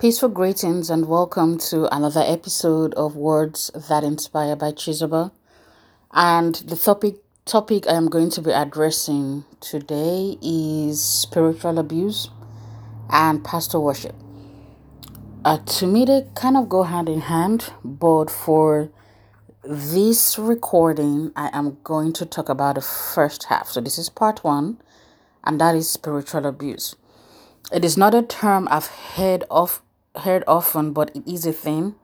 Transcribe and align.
Peaceful 0.00 0.28
greetings 0.28 0.90
and 0.90 1.06
welcome 1.06 1.56
to 1.56 1.86
another 1.94 2.22
episode 2.26 2.92
of 2.94 3.14
Words 3.14 3.70
That 3.88 4.02
Inspire 4.02 4.56
by 4.56 4.72
Chizoba. 4.72 5.30
And 6.12 6.56
the 6.56 6.74
topic 6.74 7.18
topic 7.44 7.86
I 7.86 7.92
am 7.92 8.08
going 8.08 8.28
to 8.30 8.42
be 8.42 8.50
addressing 8.50 9.44
today 9.60 10.36
is 10.42 11.02
spiritual 11.02 11.78
abuse 11.78 12.28
and 13.08 13.44
pastor 13.44 13.78
worship. 13.78 14.16
Uh, 15.44 15.58
to 15.58 15.86
me, 15.86 16.04
they 16.04 16.26
kind 16.34 16.56
of 16.56 16.68
go 16.68 16.82
hand 16.82 17.08
in 17.08 17.20
hand, 17.20 17.72
but 17.84 18.30
for 18.30 18.90
this 19.62 20.36
recording, 20.36 21.30
I 21.36 21.50
am 21.52 21.78
going 21.84 22.12
to 22.14 22.26
talk 22.26 22.48
about 22.48 22.74
the 22.74 22.80
first 22.82 23.44
half. 23.44 23.68
So, 23.68 23.80
this 23.80 23.96
is 23.96 24.08
part 24.08 24.42
one, 24.42 24.78
and 25.44 25.60
that 25.60 25.76
is 25.76 25.88
spiritual 25.88 26.46
abuse. 26.46 26.96
It 27.72 27.84
is 27.84 27.96
not 27.96 28.14
a 28.14 28.22
term 28.22 28.68
I've 28.70 28.86
heard 28.86 29.44
of 29.50 29.80
heard 30.16 30.44
often, 30.46 30.92
but 30.92 31.10
it 31.16 31.26
is 31.26 31.46
a 31.46 31.52
thing. 31.52 31.94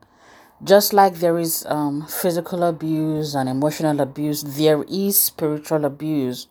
Just 0.63 0.91
like 0.91 1.15
there 1.15 1.37
is 1.37 1.65
um, 1.67 2.05
physical 2.07 2.63
abuse 2.63 3.35
and 3.35 3.47
emotional 3.47 3.99
abuse, 4.01 4.43
there 4.43 4.83
is 4.83 5.19
spiritual 5.19 5.85
abuse. 5.85 6.47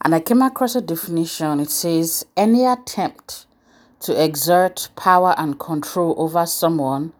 And 0.00 0.14
I 0.14 0.20
came 0.20 0.42
across 0.42 0.74
a 0.74 0.80
definition. 0.80 1.60
It 1.60 1.70
says 1.70 2.24
any 2.36 2.64
attempt 2.64 3.46
to 4.00 4.24
exert 4.24 4.88
power 4.96 5.34
and 5.36 5.58
control 5.58 6.14
over 6.16 6.46
someone 6.46 7.12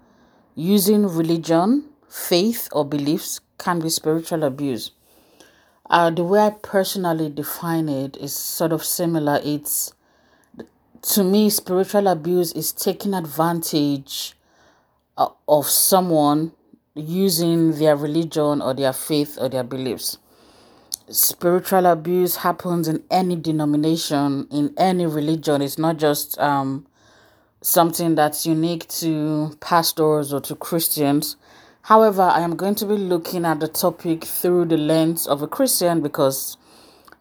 using 0.54 1.06
religion, 1.06 1.84
faith, 2.08 2.68
or 2.72 2.84
beliefs 2.84 3.40
can 3.58 3.80
be 3.80 3.90
spiritual 3.90 4.44
abuse. 4.44 4.92
Uh, 5.88 6.10
the 6.10 6.24
way 6.24 6.40
I 6.40 6.50
personally 6.50 7.28
define 7.28 7.88
it 7.88 8.16
is 8.16 8.34
sort 8.34 8.72
of 8.72 8.84
similar. 8.84 9.40
It's 9.44 9.92
to 11.02 11.24
me, 11.24 11.50
spiritual 11.50 12.08
abuse 12.08 12.52
is 12.52 12.72
taking 12.72 13.14
advantage 13.14 14.34
uh, 15.16 15.28
of 15.48 15.66
someone 15.66 16.52
using 16.94 17.78
their 17.78 17.96
religion 17.96 18.60
or 18.60 18.74
their 18.74 18.92
faith 18.92 19.38
or 19.40 19.48
their 19.48 19.62
beliefs. 19.62 20.18
Spiritual 21.08 21.86
abuse 21.86 22.36
happens 22.36 22.86
in 22.86 23.02
any 23.10 23.34
denomination, 23.34 24.46
in 24.50 24.74
any 24.76 25.06
religion. 25.06 25.62
It's 25.62 25.78
not 25.78 25.96
just 25.96 26.38
um, 26.38 26.86
something 27.62 28.14
that's 28.14 28.46
unique 28.46 28.86
to 28.88 29.56
pastors 29.60 30.32
or 30.32 30.40
to 30.42 30.54
Christians. 30.54 31.36
However, 31.82 32.22
I 32.22 32.40
am 32.40 32.56
going 32.56 32.74
to 32.76 32.86
be 32.86 32.96
looking 32.96 33.44
at 33.44 33.60
the 33.60 33.68
topic 33.68 34.24
through 34.24 34.66
the 34.66 34.76
lens 34.76 35.26
of 35.26 35.42
a 35.42 35.48
Christian 35.48 36.00
because 36.02 36.56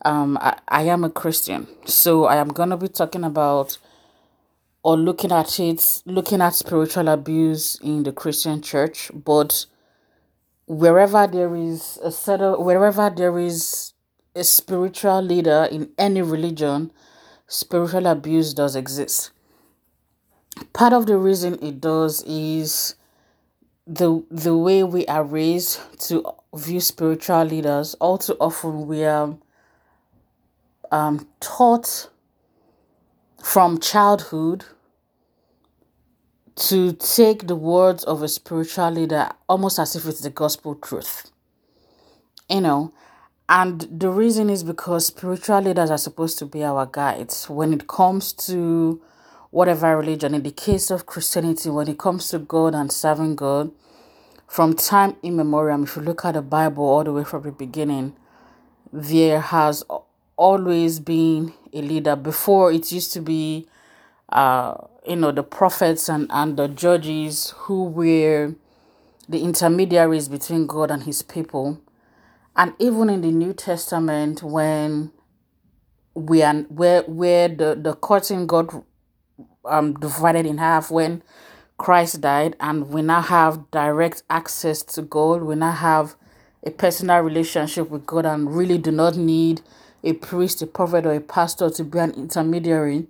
um, 0.06 0.38
I, 0.42 0.58
I 0.68 0.84
am 0.84 1.04
a 1.04 1.10
Christian. 1.10 1.68
So 1.86 2.26
I 2.26 2.38
am 2.38 2.50
going 2.50 2.70
to 2.70 2.78
be 2.78 2.88
talking 2.88 3.24
about 3.24 3.78
or 4.84 4.98
looking 4.98 5.32
at 5.32 5.60
it, 5.60 6.02
looking 6.06 6.42
at 6.42 6.56
spiritual 6.56 7.10
abuse 7.10 7.76
in 7.82 8.04
the 8.04 8.12
Christian 8.12 8.62
church, 8.62 9.12
but 9.14 9.66
wherever 10.68 11.28
there 11.28 11.54
is 11.56 12.00
a 12.02 12.12
set 12.12 12.42
of, 12.42 12.64
wherever 12.64 13.10
there 13.10 13.38
is 13.38 13.94
a 14.36 14.44
spiritual 14.44 15.22
leader 15.22 15.68
in 15.70 15.90
any 15.98 16.22
religion, 16.22 16.92
spiritual 17.48 18.08
abuse 18.08 18.54
does 18.54 18.76
exist. 18.76 19.32
Part 20.72 20.94
of 20.94 21.08
the 21.08 21.18
reason 21.18 21.62
it 21.62 21.82
does 21.82 22.24
is 22.24 22.96
the 23.86 24.24
the 24.30 24.56
way 24.56 24.84
we 24.84 25.06
are 25.08 25.24
raised 25.24 25.80
to 26.08 26.24
view 26.54 26.80
spiritual 26.80 27.44
leaders. 27.44 27.96
All 27.96 28.18
too 28.18 28.38
often 28.40 28.88
we 28.88 29.04
are 29.04 29.36
um, 30.92 31.28
taught 31.40 32.10
from 33.44 33.80
childhood 33.80 34.66
to 36.56 36.94
take 36.94 37.48
the 37.48 37.56
words 37.56 38.04
of 38.04 38.22
a 38.22 38.28
spiritual 38.28 38.92
leader 38.92 39.30
almost 39.48 39.80
as 39.80 39.96
if 39.96 40.06
it's 40.06 40.22
the 40.22 40.30
gospel 40.30 40.76
truth. 40.76 41.32
You 42.50 42.62
know, 42.62 42.94
and 43.48 43.82
the 43.92 44.10
reason 44.10 44.50
is 44.50 44.64
because 44.64 45.08
spiritual 45.08 45.62
leaders 45.62 45.90
are 45.90 45.98
supposed 45.98 46.38
to 46.40 46.46
be 46.46 46.64
our 46.64 46.86
guides 46.86 47.50
when 47.50 47.74
it 47.74 47.88
comes 47.88 48.34
to 48.34 49.02
whatever 49.52 49.98
religion. 49.98 50.34
In 50.34 50.44
the 50.44 50.52
case 50.52 50.92
of 50.92 51.06
Christianity, 51.06 51.70
when 51.70 51.88
it 51.88 51.98
comes 51.98 52.30
to 52.30 52.40
God 52.40 52.76
and 52.76 52.92
serving 52.92 53.36
God, 53.36 53.72
from 54.48 54.76
time 54.76 55.16
immemorial, 55.24 55.84
if 55.84 55.96
you 55.96 56.02
look 56.02 56.26
at 56.26 56.34
the 56.34 56.42
Bible 56.42 56.84
all 56.84 57.04
the 57.04 57.14
way 57.14 57.24
from 57.24 57.44
the 57.44 57.52
beginning, 57.52 58.16
there 58.92 59.40
has 59.40 59.84
always 60.40 61.00
been 61.00 61.54
a 61.74 61.82
leader. 61.82 62.16
Before 62.16 62.72
it 62.72 62.92
used 62.92 63.12
to 63.14 63.22
be, 63.22 63.68
uh, 64.30 64.76
you 65.06 65.18
know, 65.18 65.32
the 65.32 65.44
prophets 65.44 66.08
and, 66.08 66.28
and 66.30 66.56
the 66.56 66.70
judges 66.70 67.54
who 67.58 67.84
were 67.84 68.56
the 69.28 69.44
intermediaries 69.44 70.30
between 70.30 70.66
God 70.66 70.92
and 70.92 71.04
his 71.04 71.22
people. 71.22 71.82
And 72.56 72.74
even 72.80 73.10
in 73.10 73.22
the 73.22 73.32
New 73.32 73.54
Testament, 73.54 74.42
when 74.42 75.12
we 76.16 76.42
are 76.42 76.56
where 76.64 77.04
where 77.04 77.48
the, 77.48 77.78
the 77.80 77.94
curtain 77.96 78.46
got 78.48 78.74
um 79.66 79.94
divided 79.94 80.46
in 80.46 80.58
half 80.58 80.90
when 80.90 81.22
Christ 81.78 82.22
died 82.22 82.56
and 82.60 82.90
we 82.90 83.02
now 83.02 83.22
have 83.22 83.70
direct 83.72 84.24
access 84.30 84.84
to 84.84 85.02
God, 85.02 85.44
we 85.44 85.56
now 85.56 85.72
have 85.72 86.16
a 86.64 86.72
personal 86.72 87.20
relationship 87.22 87.90
with 87.90 88.06
God 88.06 88.26
and 88.26 88.54
really 88.54 88.78
do 88.78 88.92
not 88.92 89.16
need 89.16 89.62
a 90.04 90.14
priest, 90.14 90.62
a 90.62 90.68
prophet, 90.68 91.06
or 91.06 91.14
a 91.14 91.20
pastor 91.20 91.70
to 91.70 91.84
be 91.84 92.00
an 92.00 92.12
intermediary. 92.12 93.08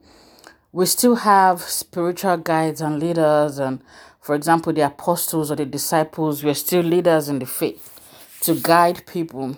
We 0.72 0.86
still 0.86 1.16
have 1.16 1.62
spiritual 1.62 2.38
guides 2.38 2.82
and 2.82 3.00
leaders, 3.00 3.58
and 3.60 3.82
for 4.22 4.36
example, 4.36 4.74
the 4.74 4.82
apostles 4.82 5.52
or 5.52 5.56
the 5.56 5.66
disciples 5.66 6.44
were 6.44 6.54
still 6.54 6.84
leaders 6.84 7.30
in 7.30 7.40
the 7.40 7.46
faith 7.46 8.00
to 8.42 8.56
guide 8.56 9.06
people. 9.06 9.58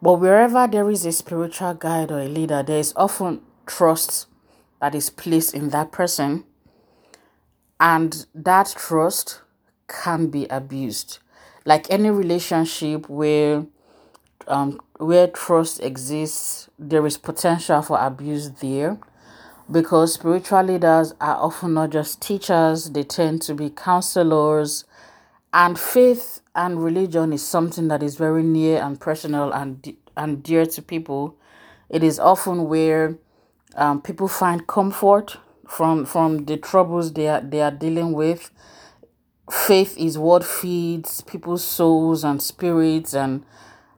But 0.00 0.14
wherever 0.14 0.66
there 0.66 0.90
is 0.90 1.06
a 1.06 1.12
spiritual 1.12 1.74
guide 1.74 2.10
or 2.10 2.20
a 2.20 2.28
leader, 2.28 2.62
there 2.62 2.78
is 2.78 2.92
often 2.96 3.40
trust 3.66 4.26
that 4.80 4.94
is 4.94 5.10
placed 5.10 5.54
in 5.54 5.70
that 5.70 5.92
person, 5.92 6.44
and 7.78 8.26
that 8.34 8.74
trust 8.76 9.40
can 9.88 10.26
be 10.26 10.46
abused. 10.46 11.18
Like 11.64 11.88
any 11.88 12.10
relationship 12.10 13.08
where 13.08 13.64
um, 14.48 14.80
where 15.02 15.26
trust 15.26 15.80
exists, 15.82 16.70
there 16.78 17.04
is 17.06 17.18
potential 17.18 17.82
for 17.82 17.98
abuse 17.98 18.50
there 18.50 18.98
because 19.70 20.14
spiritual 20.14 20.62
leaders 20.62 21.12
are 21.20 21.36
often 21.36 21.74
not 21.74 21.90
just 21.90 22.20
teachers, 22.20 22.90
they 22.90 23.02
tend 23.02 23.42
to 23.42 23.54
be 23.54 23.70
counselors. 23.70 24.84
And 25.52 25.78
faith 25.78 26.40
and 26.54 26.82
religion 26.82 27.32
is 27.32 27.46
something 27.46 27.88
that 27.88 28.02
is 28.02 28.16
very 28.16 28.42
near 28.42 28.80
and 28.82 29.00
personal 29.00 29.52
and, 29.52 29.96
and 30.16 30.42
dear 30.42 30.66
to 30.66 30.82
people. 30.82 31.36
It 31.88 32.02
is 32.02 32.18
often 32.18 32.68
where 32.68 33.16
um, 33.74 34.02
people 34.02 34.28
find 34.28 34.66
comfort 34.66 35.36
from, 35.66 36.04
from 36.04 36.44
the 36.44 36.56
troubles 36.56 37.12
they 37.12 37.28
are, 37.28 37.40
they 37.40 37.60
are 37.60 37.70
dealing 37.70 38.12
with. 38.12 38.50
Faith 39.50 39.96
is 39.98 40.16
what 40.16 40.44
feeds 40.44 41.22
people's 41.22 41.64
souls 41.64 42.24
and 42.24 42.40
spirits 42.40 43.14
and 43.14 43.44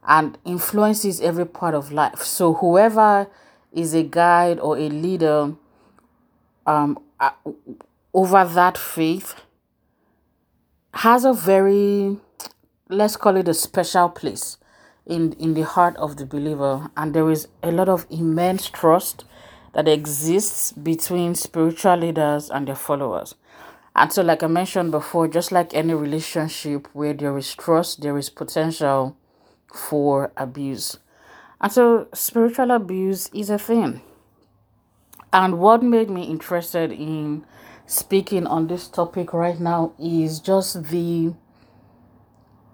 and 0.06 0.38
influences 0.44 1.20
every 1.20 1.46
part 1.46 1.74
of 1.74 1.92
life. 1.92 2.22
So 2.22 2.54
whoever 2.54 3.28
is 3.72 3.94
a 3.94 4.02
guide 4.02 4.58
or 4.60 4.76
a 4.76 4.88
leader 4.88 5.54
um, 6.66 6.98
uh, 7.20 7.30
over 8.12 8.44
that 8.44 8.78
faith 8.78 9.34
has 10.94 11.24
a 11.24 11.32
very 11.32 12.18
let's 12.88 13.16
call 13.16 13.36
it 13.36 13.48
a 13.48 13.54
special 13.54 14.08
place 14.08 14.58
in 15.06 15.32
in 15.32 15.54
the 15.54 15.62
heart 15.64 15.96
of 15.96 16.16
the 16.16 16.24
believer 16.24 16.88
and 16.96 17.14
there 17.14 17.30
is 17.30 17.48
a 17.62 17.72
lot 17.72 17.88
of 17.88 18.06
immense 18.10 18.68
trust 18.68 19.24
that 19.74 19.88
exists 19.88 20.72
between 20.72 21.34
spiritual 21.34 21.96
leaders 21.96 22.48
and 22.50 22.68
their 22.68 22.76
followers 22.76 23.34
and 23.96 24.12
so 24.12 24.22
like 24.22 24.42
i 24.42 24.46
mentioned 24.46 24.90
before 24.92 25.26
just 25.26 25.50
like 25.50 25.74
any 25.74 25.92
relationship 25.94 26.88
where 26.92 27.12
there 27.12 27.36
is 27.36 27.54
trust 27.54 28.00
there 28.02 28.16
is 28.16 28.30
potential 28.30 29.16
for 29.74 30.32
abuse. 30.36 30.98
And 31.60 31.72
so 31.72 32.08
spiritual 32.14 32.70
abuse 32.70 33.28
is 33.34 33.50
a 33.50 33.58
thing. 33.58 34.02
And 35.32 35.58
what 35.58 35.82
made 35.82 36.10
me 36.10 36.24
interested 36.24 36.92
in 36.92 37.44
speaking 37.86 38.46
on 38.46 38.68
this 38.68 38.88
topic 38.88 39.32
right 39.32 39.58
now 39.58 39.92
is 39.98 40.40
just 40.40 40.84
the 40.90 41.34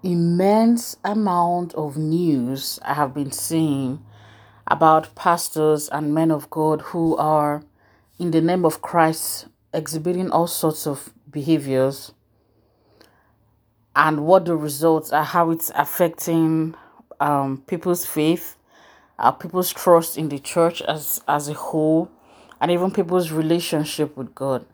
immense 0.03 0.95
amount 1.03 1.73
of 1.73 1.97
news 1.97 2.79
I 2.83 2.93
have 2.93 3.13
been 3.13 3.31
seeing 3.31 4.03
about 4.67 5.15
pastors 5.15 5.89
and 5.89 6.13
men 6.13 6.31
of 6.31 6.49
God 6.49 6.81
who 6.81 7.17
are, 7.17 7.63
in 8.19 8.31
the 8.31 8.41
name 8.41 8.63
of 8.65 8.81
Christ, 8.81 9.47
exhibiting 9.73 10.29
all 10.31 10.47
sorts 10.47 10.85
of 10.85 11.13
behaviors 11.29 12.13
and 13.95 14.25
what 14.25 14.45
the 14.45 14.55
results 14.55 15.11
are, 15.11 15.23
how 15.23 15.51
it's 15.51 15.71
affecting 15.75 16.75
um, 17.21 17.63
people's 17.67 18.05
faith, 18.05 18.57
uh, 19.19 19.31
people's 19.31 19.71
trust 19.71 20.17
in 20.17 20.27
the 20.29 20.39
church 20.39 20.81
as, 20.81 21.21
as 21.27 21.47
a 21.47 21.53
whole, 21.53 22.09
and 22.59 22.71
even 22.71 22.91
people's 22.91 23.31
relationship 23.31 24.17
with 24.17 24.33
God. 24.35 24.65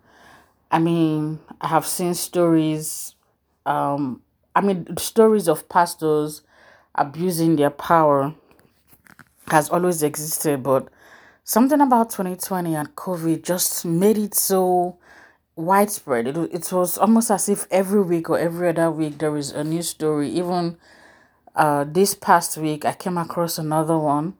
I 0.71 0.79
mean, 0.79 1.39
I 1.61 1.67
have 1.67 1.85
seen 1.85 2.13
stories, 2.13 3.15
um, 3.65 4.21
I 4.55 4.61
mean, 4.61 4.97
stories 4.97 5.47
of 5.47 5.69
pastors 5.69 6.41
abusing 6.95 7.57
their 7.57 7.69
power 7.69 8.33
has 9.49 9.69
always 9.69 10.01
existed, 10.01 10.63
but 10.63 10.87
something 11.43 11.79
about 11.81 12.09
2020 12.09 12.75
and 12.75 12.95
COVID 12.95 13.43
just 13.43 13.85
made 13.85 14.17
it 14.17 14.33
so 14.33 14.97
widespread. 15.55 16.27
It, 16.27 16.37
it 16.37 16.71
was 16.71 16.97
almost 16.97 17.29
as 17.29 17.49
if 17.49 17.67
every 17.71 18.01
week 18.01 18.29
or 18.29 18.39
every 18.39 18.69
other 18.69 18.89
week 18.89 19.17
there 19.17 19.35
is 19.35 19.51
a 19.51 19.63
new 19.63 19.81
story. 19.81 20.29
Even 20.29 20.77
uh, 21.57 21.83
this 21.85 22.13
past 22.13 22.55
week, 22.57 22.85
I 22.85 22.93
came 22.93 23.17
across 23.17 23.57
another 23.57 23.97
one. 23.97 24.35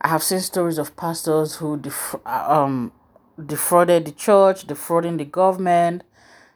I 0.00 0.08
have 0.08 0.22
seen 0.22 0.40
stories 0.40 0.78
of 0.78 0.96
pastors 0.96 1.56
who 1.56 1.76
def- 1.76 2.16
um, 2.24 2.92
defrauded 3.44 4.06
the 4.06 4.12
church, 4.12 4.66
defrauding 4.66 5.18
the 5.18 5.26
government, 5.26 6.04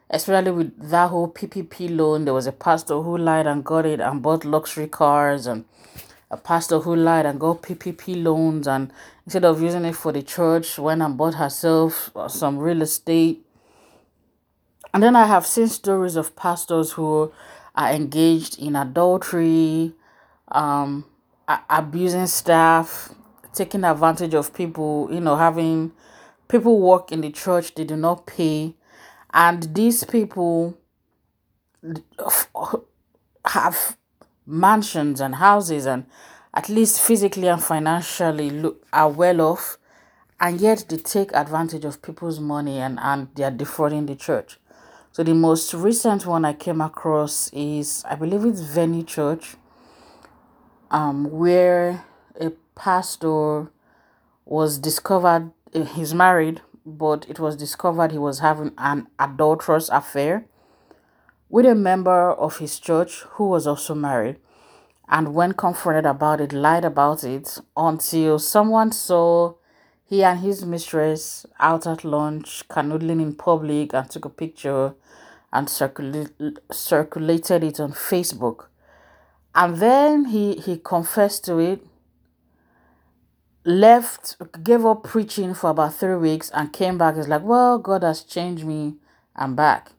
especially 0.08 0.50
with 0.50 0.90
that 0.90 1.10
whole 1.10 1.28
PPP 1.28 1.94
loan. 1.94 2.24
There 2.24 2.32
was 2.32 2.46
a 2.46 2.52
pastor 2.52 3.02
who 3.02 3.18
lied 3.18 3.46
and 3.46 3.62
got 3.62 3.84
it 3.84 4.00
and 4.00 4.22
bought 4.22 4.46
luxury 4.46 4.88
cars 4.88 5.46
and 5.46 5.66
a 6.30 6.38
pastor 6.38 6.80
who 6.80 6.96
lied 6.96 7.26
and 7.26 7.38
got 7.38 7.60
PPP 7.60 8.22
loans 8.22 8.66
and 8.66 8.90
instead 9.26 9.44
of 9.44 9.60
using 9.60 9.84
it 9.84 9.94
for 9.94 10.12
the 10.12 10.22
church, 10.22 10.78
went 10.78 11.02
and 11.02 11.18
bought 11.18 11.34
herself 11.34 12.10
some 12.28 12.58
real 12.58 12.80
estate. 12.80 13.44
And 14.94 15.02
then 15.02 15.16
I 15.16 15.26
have 15.26 15.46
seen 15.46 15.68
stories 15.68 16.16
of 16.16 16.34
pastors 16.34 16.92
who 16.92 17.30
are 17.74 17.92
engaged 17.92 18.58
in 18.58 18.76
adultery, 18.76 19.92
um, 20.48 21.04
abusing 21.70 22.26
staff, 22.26 23.14
taking 23.54 23.84
advantage 23.84 24.34
of 24.34 24.54
people, 24.54 25.08
you 25.10 25.20
know, 25.20 25.36
having 25.36 25.92
people 26.48 26.78
work 26.80 27.12
in 27.12 27.20
the 27.20 27.30
church, 27.30 27.74
they 27.74 27.84
do 27.84 27.96
not 27.96 28.26
pay. 28.26 28.74
And 29.32 29.74
these 29.74 30.04
people 30.04 30.76
have 33.46 33.96
mansions 34.46 35.20
and 35.20 35.36
houses 35.36 35.86
and 35.86 36.06
at 36.54 36.68
least 36.68 37.00
physically 37.00 37.48
and 37.48 37.62
financially 37.62 38.50
look, 38.50 38.86
are 38.92 39.08
well 39.08 39.40
off 39.40 39.78
and 40.42 40.60
yet 40.60 40.84
they 40.88 40.96
take 40.96 41.32
advantage 41.34 41.84
of 41.84 42.02
people's 42.02 42.40
money 42.40 42.78
and, 42.78 42.98
and 43.00 43.28
they 43.34 43.44
are 43.44 43.50
defrauding 43.50 44.06
the 44.06 44.16
church. 44.16 44.58
So 45.12 45.22
the 45.22 45.34
most 45.34 45.74
recent 45.74 46.24
one 46.24 46.46
I 46.46 46.54
came 46.54 46.80
across 46.80 47.50
is 47.52 48.02
I 48.08 48.14
believe 48.14 48.46
it's 48.46 48.62
Venue 48.62 49.02
Church, 49.02 49.56
um, 50.90 51.30
where 51.30 52.06
a 52.40 52.52
pastor 52.74 53.70
was 54.46 54.78
discovered 54.78 55.52
he's 55.94 56.14
married, 56.14 56.62
but 56.86 57.26
it 57.28 57.38
was 57.38 57.56
discovered 57.56 58.12
he 58.12 58.16
was 58.18 58.38
having 58.38 58.72
an 58.78 59.06
adulterous 59.18 59.90
affair 59.90 60.46
with 61.50 61.66
a 61.66 61.74
member 61.74 62.32
of 62.32 62.56
his 62.56 62.80
church 62.80 63.20
who 63.32 63.48
was 63.48 63.66
also 63.66 63.94
married 63.94 64.38
and 65.10 65.34
when 65.34 65.52
confronted 65.52 66.06
about 66.06 66.40
it 66.40 66.54
lied 66.54 66.86
about 66.86 67.22
it 67.22 67.58
until 67.76 68.38
someone 68.38 68.90
saw 68.90 69.52
he 70.12 70.22
and 70.22 70.40
his 70.40 70.62
mistress 70.66 71.46
out 71.58 71.86
at 71.86 72.04
lunch 72.04 72.68
canoodling 72.68 73.22
in 73.22 73.34
public 73.34 73.94
and 73.94 74.10
took 74.10 74.26
a 74.26 74.28
picture 74.28 74.92
and 75.50 75.68
circula- 75.68 76.58
circulated 76.70 77.64
it 77.64 77.80
on 77.80 77.92
facebook. 77.92 78.66
And 79.54 79.78
then 79.78 80.26
he 80.26 80.56
he 80.56 80.76
confessed 80.76 81.46
to 81.46 81.58
it 81.58 81.80
left 83.64 84.36
gave 84.62 84.84
up 84.84 85.02
preaching 85.02 85.54
for 85.54 85.70
about 85.70 85.94
three 85.94 86.16
weeks 86.16 86.50
and 86.50 86.74
came 86.74 86.98
back. 86.98 87.16
He's 87.16 87.28
like 87.28 87.42
well 87.42 87.78
god 87.78 88.02
has 88.02 88.22
changed 88.22 88.66
me. 88.66 88.96
I'm 89.34 89.56
back. 89.56 89.92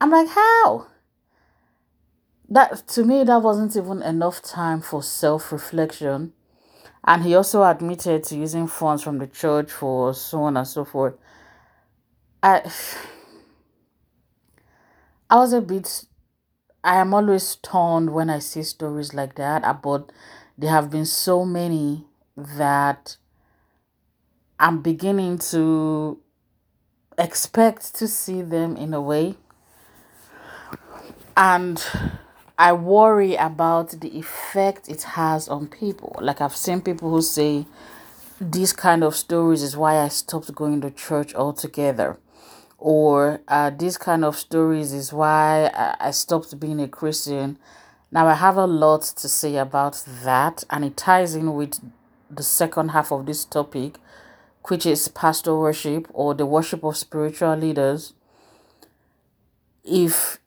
I'm 0.00 0.10
like 0.10 0.28
how? 0.28 0.86
That 2.48 2.88
to 2.88 3.04
me 3.04 3.24
that 3.24 3.42
wasn't 3.42 3.76
even 3.76 4.00
enough 4.00 4.40
time 4.40 4.80
for 4.80 5.02
self-reflection 5.02 6.32
and 7.04 7.24
he 7.24 7.34
also 7.34 7.62
admitted 7.64 8.24
to 8.24 8.36
using 8.36 8.66
funds 8.66 9.02
from 9.02 9.18
the 9.18 9.26
church 9.26 9.70
for 9.70 10.14
so 10.14 10.42
on 10.42 10.56
and 10.56 10.66
so 10.66 10.84
forth. 10.84 11.14
I 12.42 12.70
i 15.30 15.36
was 15.36 15.52
a 15.52 15.60
bit 15.60 16.04
i 16.84 16.96
am 16.96 17.14
always 17.14 17.56
torn 17.56 18.12
when 18.12 18.28
i 18.28 18.38
see 18.38 18.62
stories 18.62 19.14
like 19.14 19.36
that 19.36 19.64
uh, 19.64 19.72
but 19.72 20.10
there 20.58 20.70
have 20.70 20.90
been 20.90 21.06
so 21.06 21.44
many 21.44 22.04
that 22.36 23.16
i'm 24.58 24.82
beginning 24.82 25.38
to 25.38 26.18
expect 27.18 27.94
to 27.96 28.08
see 28.08 28.42
them 28.42 28.76
in 28.76 28.94
a 28.94 29.00
way. 29.00 29.36
And 31.36 31.82
I 32.62 32.72
worry 32.72 33.34
about 33.34 33.90
the 33.90 34.16
effect 34.16 34.88
it 34.88 35.02
has 35.02 35.48
on 35.48 35.66
people. 35.66 36.16
Like 36.20 36.40
I've 36.40 36.54
seen 36.54 36.80
people 36.80 37.10
who 37.10 37.20
say 37.20 37.66
these 38.40 38.72
kind 38.72 39.02
of 39.02 39.16
stories 39.16 39.64
is 39.64 39.76
why 39.76 39.98
I 39.98 40.06
stopped 40.06 40.54
going 40.54 40.80
to 40.82 40.92
church 40.92 41.34
altogether. 41.34 42.20
Or 42.78 43.40
uh, 43.48 43.70
these 43.70 43.98
kind 43.98 44.24
of 44.24 44.36
stories 44.36 44.92
is 44.92 45.12
why 45.12 45.72
I, 45.98 46.12
stopped 46.12 46.60
being 46.60 46.80
a 46.80 46.86
Christian. 46.86 47.58
Now, 48.12 48.28
I 48.28 48.34
have 48.34 48.56
a 48.56 48.66
lot 48.66 49.02
to 49.02 49.28
say 49.28 49.56
about 49.56 50.04
that, 50.22 50.62
and 50.70 50.84
it 50.84 50.96
ties 50.96 51.34
in 51.34 51.54
with 51.54 51.80
the 52.30 52.44
second 52.44 52.90
half 52.90 53.10
of 53.10 53.26
this 53.26 53.44
topic, 53.44 53.98
which 54.68 54.86
is 54.86 55.08
pastor 55.08 55.56
worship 55.56 56.06
or 56.12 56.32
the 56.32 56.46
worship 56.46 56.84
of 56.84 56.96
spiritual 56.96 57.56
leaders. 57.56 58.12
If 59.82 60.38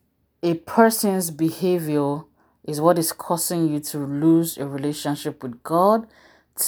a 0.45 0.53
person's 0.53 1.31
behavior 1.31 2.19
is 2.63 2.79
what 2.79 2.99
is 2.99 3.11
causing 3.11 3.67
you 3.67 3.79
to 3.79 3.97
lose 3.97 4.59
a 4.59 4.67
relationship 4.67 5.41
with 5.41 5.63
God, 5.63 6.05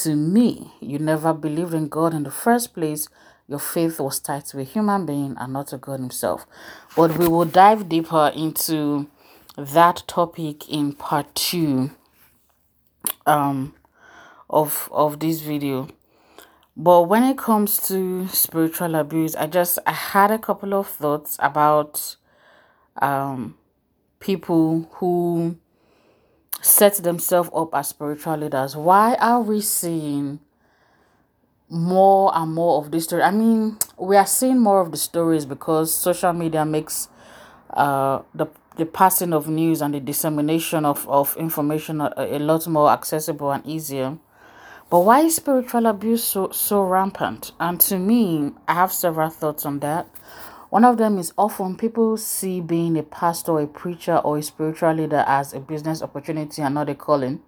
to 0.02 0.16
me, 0.16 0.72
you 0.80 0.98
never 0.98 1.32
believed 1.32 1.76
in 1.76 1.88
God 1.88 2.16
in 2.16 2.24
the 2.24 2.32
first 2.32 2.74
place. 2.74 3.08
Your 3.48 3.60
faith 3.60 4.00
was 4.00 4.20
tied 4.20 4.46
to 4.48 4.60
a 4.60 4.64
human 4.64 5.06
being 5.06 5.36
and 5.40 5.54
not 5.54 5.68
to 5.68 5.78
God 5.78 6.00
Himself. 6.00 6.48
But 6.96 7.20
we 7.20 7.28
will 7.28 7.46
dive 7.46 7.88
deeper 7.88 8.32
into 8.36 9.10
that 9.56 10.04
topic 10.08 10.68
in 10.68 10.94
part 10.94 11.36
two 11.36 11.92
um, 13.28 13.76
of 14.50 14.90
of 14.92 15.20
this 15.20 15.42
video. 15.42 15.88
But 16.76 17.04
when 17.04 17.22
it 17.24 17.38
comes 17.38 17.78
to 17.90 18.28
spiritual 18.30 18.96
abuse, 18.96 19.36
I 19.36 19.46
just 19.46 19.78
I 19.86 19.92
had 19.92 20.32
a 20.32 20.40
couple 20.40 20.74
of 20.74 20.88
thoughts 20.88 21.38
about 21.40 22.16
um 23.00 23.56
people 24.20 24.88
who 24.94 25.58
set 26.62 26.96
themselves 26.96 27.50
up 27.54 27.74
as 27.74 27.90
spiritual 27.90 28.38
leaders. 28.38 28.76
Why 28.76 29.16
are 29.16 29.42
we 29.42 29.62
seeing 29.62 30.40
more 31.70 32.32
and 32.36 32.54
more 32.54 32.80
of 32.82 32.92
this 32.92 33.06
story? 33.06 33.24
I 33.24 33.32
mean, 33.32 33.78
we 33.98 34.18
are 34.18 34.26
seeing 34.26 34.60
more 34.60 34.82
of 34.82 34.92
the 34.92 34.98
stories 34.98 35.46
because 35.46 35.94
social 35.94 36.34
media 36.34 36.66
makes 36.66 37.10
uh, 37.72 38.22
the 38.34 38.48
the 38.78 38.86
passing 38.86 39.34
of 39.34 39.48
news 39.48 39.82
and 39.82 39.94
the 39.96 40.00
dissemination 40.00 40.86
of, 40.86 41.08
of 41.10 41.36
information 41.38 42.00
a, 42.00 42.14
a 42.18 42.38
lot 42.38 42.68
more 42.68 42.92
accessible 42.92 43.52
and 43.52 43.66
easier. 43.66 44.18
But 44.90 45.00
why 45.00 45.22
is 45.22 45.36
spiritual 45.36 45.88
abuse 45.88 46.24
so 46.24 46.52
so 46.52 46.84
rampant? 46.84 47.52
And 47.60 47.80
to 47.82 47.98
me, 47.98 48.52
I 48.68 48.76
have 48.76 48.94
several 48.94 49.30
thoughts 49.30 49.66
on 49.66 49.80
that. 49.80 50.08
One 50.70 50.84
of 50.84 50.98
them 50.98 51.18
is 51.18 51.34
often 51.38 51.78
people 51.78 52.18
see 52.18 52.60
being 52.60 52.98
a 52.98 53.04
pastor, 53.04 53.60
a 53.60 53.68
preacher, 53.68 54.18
or 54.18 54.38
a 54.38 54.44
spiritual 54.44 54.94
leader 54.94 55.24
as 55.26 55.54
a 55.54 55.60
business 55.60 56.02
opportunity 56.02 56.62
and 56.62 56.76
not 56.76 56.90
a 56.90 56.96
calling. 56.96 57.42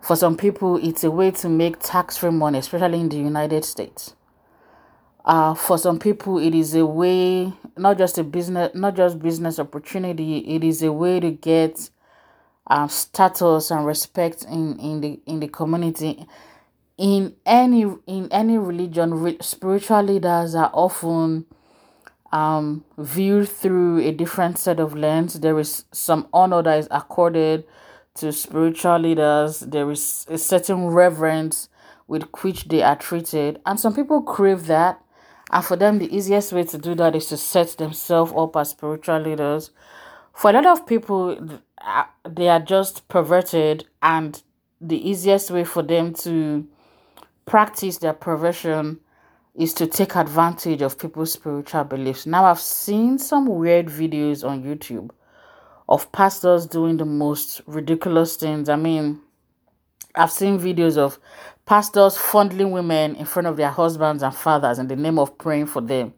For 0.00 0.14
some 0.14 0.36
people, 0.36 0.76
it's 0.76 1.02
a 1.02 1.10
way 1.10 1.32
to 1.32 1.48
make 1.48 1.80
tax 1.80 2.16
free 2.16 2.30
money, 2.30 2.58
especially 2.58 3.00
in 3.00 3.08
the 3.08 3.16
United 3.16 3.64
States. 3.64 4.14
Uh, 5.24 5.54
for 5.54 5.76
some 5.76 5.98
people, 5.98 6.38
it 6.38 6.54
is 6.54 6.74
a 6.74 6.86
way, 6.86 7.52
not 7.76 7.98
just 7.98 8.16
a 8.16 8.24
business, 8.24 8.70
not 8.74 8.94
just 8.94 9.18
business 9.18 9.58
opportunity. 9.58 10.38
It 10.38 10.62
is 10.62 10.82
a 10.82 10.92
way 10.92 11.18
to 11.20 11.32
get 11.32 11.90
uh, 12.68 12.86
status 12.86 13.70
and 13.70 13.84
respect 13.84 14.44
in, 14.44 14.78
in 14.78 15.00
the 15.00 15.20
in 15.26 15.40
the 15.40 15.48
community. 15.48 16.26
In 16.96 17.34
any 17.44 17.82
in 18.06 18.28
any 18.30 18.56
religion, 18.56 19.36
spiritual 19.42 20.02
leaders 20.02 20.54
are 20.54 20.70
often 20.72 21.44
um, 22.32 22.84
viewed 22.96 23.48
through 23.48 24.00
a 24.00 24.12
different 24.12 24.58
set 24.58 24.80
of 24.80 24.94
lens. 24.94 25.40
There 25.40 25.58
is 25.58 25.84
some 25.92 26.28
honor 26.32 26.62
that 26.62 26.78
is 26.78 26.88
accorded 26.90 27.64
to 28.16 28.32
spiritual 28.32 28.98
leaders. 28.98 29.60
There 29.60 29.90
is 29.90 30.26
a 30.28 30.38
certain 30.38 30.88
reverence 30.88 31.68
with 32.06 32.24
which 32.40 32.68
they 32.68 32.82
are 32.82 32.96
treated. 32.96 33.60
And 33.64 33.78
some 33.78 33.94
people 33.94 34.22
crave 34.22 34.66
that. 34.66 35.00
And 35.50 35.64
for 35.64 35.76
them, 35.76 35.98
the 35.98 36.14
easiest 36.14 36.52
way 36.52 36.64
to 36.64 36.78
do 36.78 36.94
that 36.96 37.16
is 37.16 37.26
to 37.26 37.36
set 37.36 37.68
themselves 37.78 38.32
up 38.36 38.56
as 38.56 38.70
spiritual 38.70 39.20
leaders. 39.20 39.70
For 40.34 40.50
a 40.50 40.52
lot 40.52 40.66
of 40.66 40.86
people, 40.86 41.60
uh, 41.80 42.04
they 42.28 42.48
are 42.48 42.60
just 42.60 43.08
perverted, 43.08 43.86
and 44.02 44.40
the 44.80 45.08
easiest 45.08 45.50
way 45.50 45.64
for 45.64 45.82
them 45.82 46.14
to 46.14 46.66
practice 47.46 47.98
their 47.98 48.12
perversion 48.12 49.00
is 49.58 49.74
to 49.74 49.88
take 49.88 50.14
advantage 50.14 50.82
of 50.82 50.98
people's 50.98 51.32
spiritual 51.32 51.82
beliefs. 51.82 52.26
Now, 52.26 52.44
I've 52.44 52.60
seen 52.60 53.18
some 53.18 53.46
weird 53.46 53.86
videos 53.86 54.48
on 54.48 54.62
YouTube 54.62 55.10
of 55.88 56.12
pastors 56.12 56.64
doing 56.64 56.96
the 56.96 57.04
most 57.04 57.60
ridiculous 57.66 58.36
things. 58.36 58.68
I 58.68 58.76
mean, 58.76 59.20
I've 60.14 60.30
seen 60.30 60.60
videos 60.60 60.96
of 60.96 61.18
pastors 61.66 62.16
fondling 62.16 62.70
women 62.70 63.16
in 63.16 63.26
front 63.26 63.48
of 63.48 63.56
their 63.56 63.70
husbands 63.70 64.22
and 64.22 64.32
fathers 64.32 64.78
in 64.78 64.86
the 64.86 64.94
name 64.94 65.18
of 65.18 65.36
praying 65.38 65.66
for 65.66 65.80
them. 65.80 66.14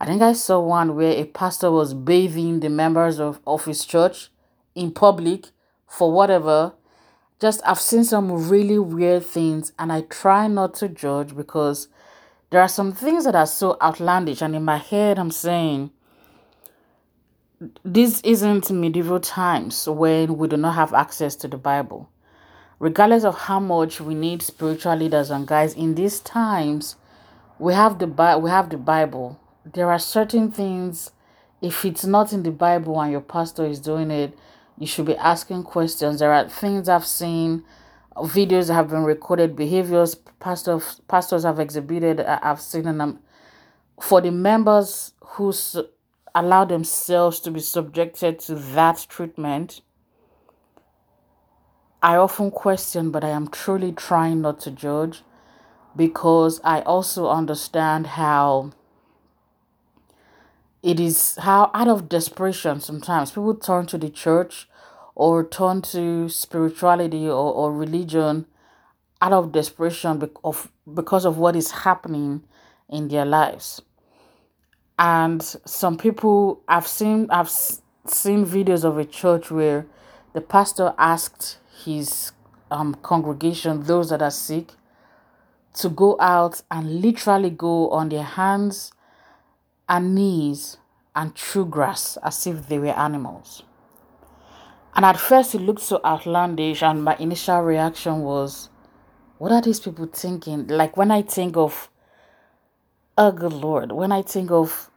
I 0.00 0.06
think 0.06 0.22
I 0.22 0.32
saw 0.32 0.58
one 0.60 0.96
where 0.96 1.12
a 1.12 1.24
pastor 1.24 1.70
was 1.70 1.92
bathing 1.92 2.60
the 2.60 2.70
members 2.70 3.20
of, 3.20 3.40
of 3.46 3.66
his 3.66 3.84
church 3.84 4.30
in 4.74 4.92
public 4.92 5.48
for 5.86 6.10
whatever. 6.10 6.72
Just 7.38 7.60
I've 7.66 7.78
seen 7.78 8.04
some 8.04 8.48
really 8.48 8.78
weird 8.78 9.26
things 9.26 9.74
and 9.78 9.92
I 9.92 10.00
try 10.02 10.46
not 10.46 10.72
to 10.76 10.88
judge 10.88 11.36
because 11.36 11.88
there 12.50 12.60
are 12.60 12.68
some 12.68 12.92
things 12.92 13.24
that 13.24 13.34
are 13.34 13.46
so 13.46 13.76
outlandish, 13.80 14.42
and 14.42 14.54
in 14.54 14.64
my 14.64 14.76
head, 14.76 15.18
I'm 15.18 15.30
saying, 15.30 15.90
this 17.84 18.20
isn't 18.22 18.70
medieval 18.70 19.20
times 19.20 19.86
when 19.86 20.36
we 20.36 20.48
do 20.48 20.56
not 20.56 20.74
have 20.74 20.94
access 20.94 21.36
to 21.36 21.48
the 21.48 21.58
Bible. 21.58 22.10
Regardless 22.78 23.24
of 23.24 23.36
how 23.36 23.60
much 23.60 24.00
we 24.00 24.14
need 24.14 24.42
spiritual 24.42 24.96
leaders 24.96 25.30
and 25.30 25.46
guys, 25.46 25.74
in 25.74 25.94
these 25.94 26.20
times, 26.20 26.96
we 27.58 27.74
have 27.74 27.98
the 27.98 28.06
we 28.42 28.48
have 28.48 28.70
the 28.70 28.78
Bible. 28.78 29.38
There 29.64 29.90
are 29.90 29.98
certain 29.98 30.50
things, 30.50 31.10
if 31.60 31.84
it's 31.84 32.06
not 32.06 32.32
in 32.32 32.42
the 32.42 32.50
Bible 32.50 32.98
and 32.98 33.12
your 33.12 33.20
pastor 33.20 33.66
is 33.66 33.78
doing 33.78 34.10
it, 34.10 34.36
you 34.78 34.86
should 34.86 35.04
be 35.04 35.16
asking 35.16 35.64
questions. 35.64 36.20
There 36.20 36.32
are 36.32 36.48
things 36.48 36.88
I've 36.88 37.06
seen 37.06 37.64
videos 38.22 38.72
have 38.72 38.90
been 38.90 39.04
recorded, 39.04 39.56
behaviors 39.56 40.14
pastors 40.14 41.00
pastors 41.08 41.44
have 41.44 41.58
exhibited. 41.58 42.20
Uh, 42.20 42.38
I've 42.42 42.60
seen 42.60 42.84
them 42.84 43.20
for 44.00 44.20
the 44.20 44.30
members 44.30 45.12
who 45.20 45.52
allow 46.34 46.64
themselves 46.64 47.40
to 47.40 47.50
be 47.50 47.60
subjected 47.60 48.38
to 48.40 48.54
that 48.54 49.06
treatment. 49.08 49.82
I 52.02 52.16
often 52.16 52.50
question, 52.50 53.10
but 53.10 53.24
I 53.24 53.28
am 53.28 53.48
truly 53.48 53.92
trying 53.92 54.40
not 54.40 54.60
to 54.60 54.70
judge 54.70 55.22
because 55.94 56.60
I 56.64 56.80
also 56.82 57.28
understand 57.28 58.06
how 58.06 58.72
it 60.82 60.98
is 60.98 61.36
how 61.42 61.70
out 61.74 61.88
of 61.88 62.08
desperation 62.08 62.80
sometimes 62.80 63.32
people 63.32 63.54
turn 63.54 63.86
to 63.86 63.98
the 63.98 64.08
church 64.08 64.66
or 65.20 65.44
turn 65.44 65.82
to 65.82 66.30
spirituality 66.30 67.28
or, 67.28 67.52
or 67.52 67.74
religion 67.74 68.46
out 69.20 69.34
of 69.34 69.52
desperation 69.52 70.30
of, 70.42 70.72
because 70.94 71.26
of 71.26 71.36
what 71.36 71.54
is 71.54 71.70
happening 71.70 72.42
in 72.88 73.08
their 73.08 73.26
lives. 73.26 73.82
And 74.98 75.42
some 75.42 75.98
people 75.98 76.62
I've 76.66 76.86
seen 76.86 77.26
I've 77.28 77.50
seen 77.50 78.46
videos 78.46 78.82
of 78.82 78.96
a 78.96 79.04
church 79.04 79.50
where 79.50 79.84
the 80.32 80.40
pastor 80.40 80.94
asked 80.96 81.58
his 81.84 82.32
um, 82.70 82.94
congregation, 83.02 83.82
those 83.82 84.08
that 84.08 84.22
are 84.22 84.30
sick, 84.30 84.72
to 85.74 85.90
go 85.90 86.16
out 86.18 86.62
and 86.70 87.02
literally 87.02 87.50
go 87.50 87.90
on 87.90 88.08
their 88.08 88.22
hands 88.22 88.90
and 89.86 90.14
knees 90.14 90.78
and 91.14 91.34
chew 91.34 91.66
grass 91.66 92.16
as 92.22 92.46
if 92.46 92.68
they 92.68 92.78
were 92.78 92.88
animals. 92.88 93.64
And 94.94 95.04
at 95.04 95.18
first, 95.18 95.54
it 95.54 95.60
looked 95.60 95.80
so 95.80 96.00
outlandish, 96.04 96.82
and 96.82 97.04
my 97.04 97.16
initial 97.16 97.60
reaction 97.60 98.22
was, 98.22 98.68
What 99.38 99.52
are 99.52 99.62
these 99.62 99.80
people 99.80 100.06
thinking? 100.06 100.66
Like 100.66 100.96
when 100.96 101.10
I 101.10 101.22
think 101.22 101.56
of, 101.56 101.88
oh, 103.16 103.32
good 103.32 103.52
Lord, 103.52 103.92
when 103.92 104.12
I 104.12 104.22
think 104.22 104.50
of, 104.50 104.90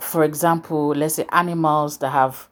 for 0.00 0.24
example, 0.24 0.88
let's 0.88 1.16
say 1.16 1.26
animals 1.30 1.98
that 1.98 2.10
have 2.10 2.48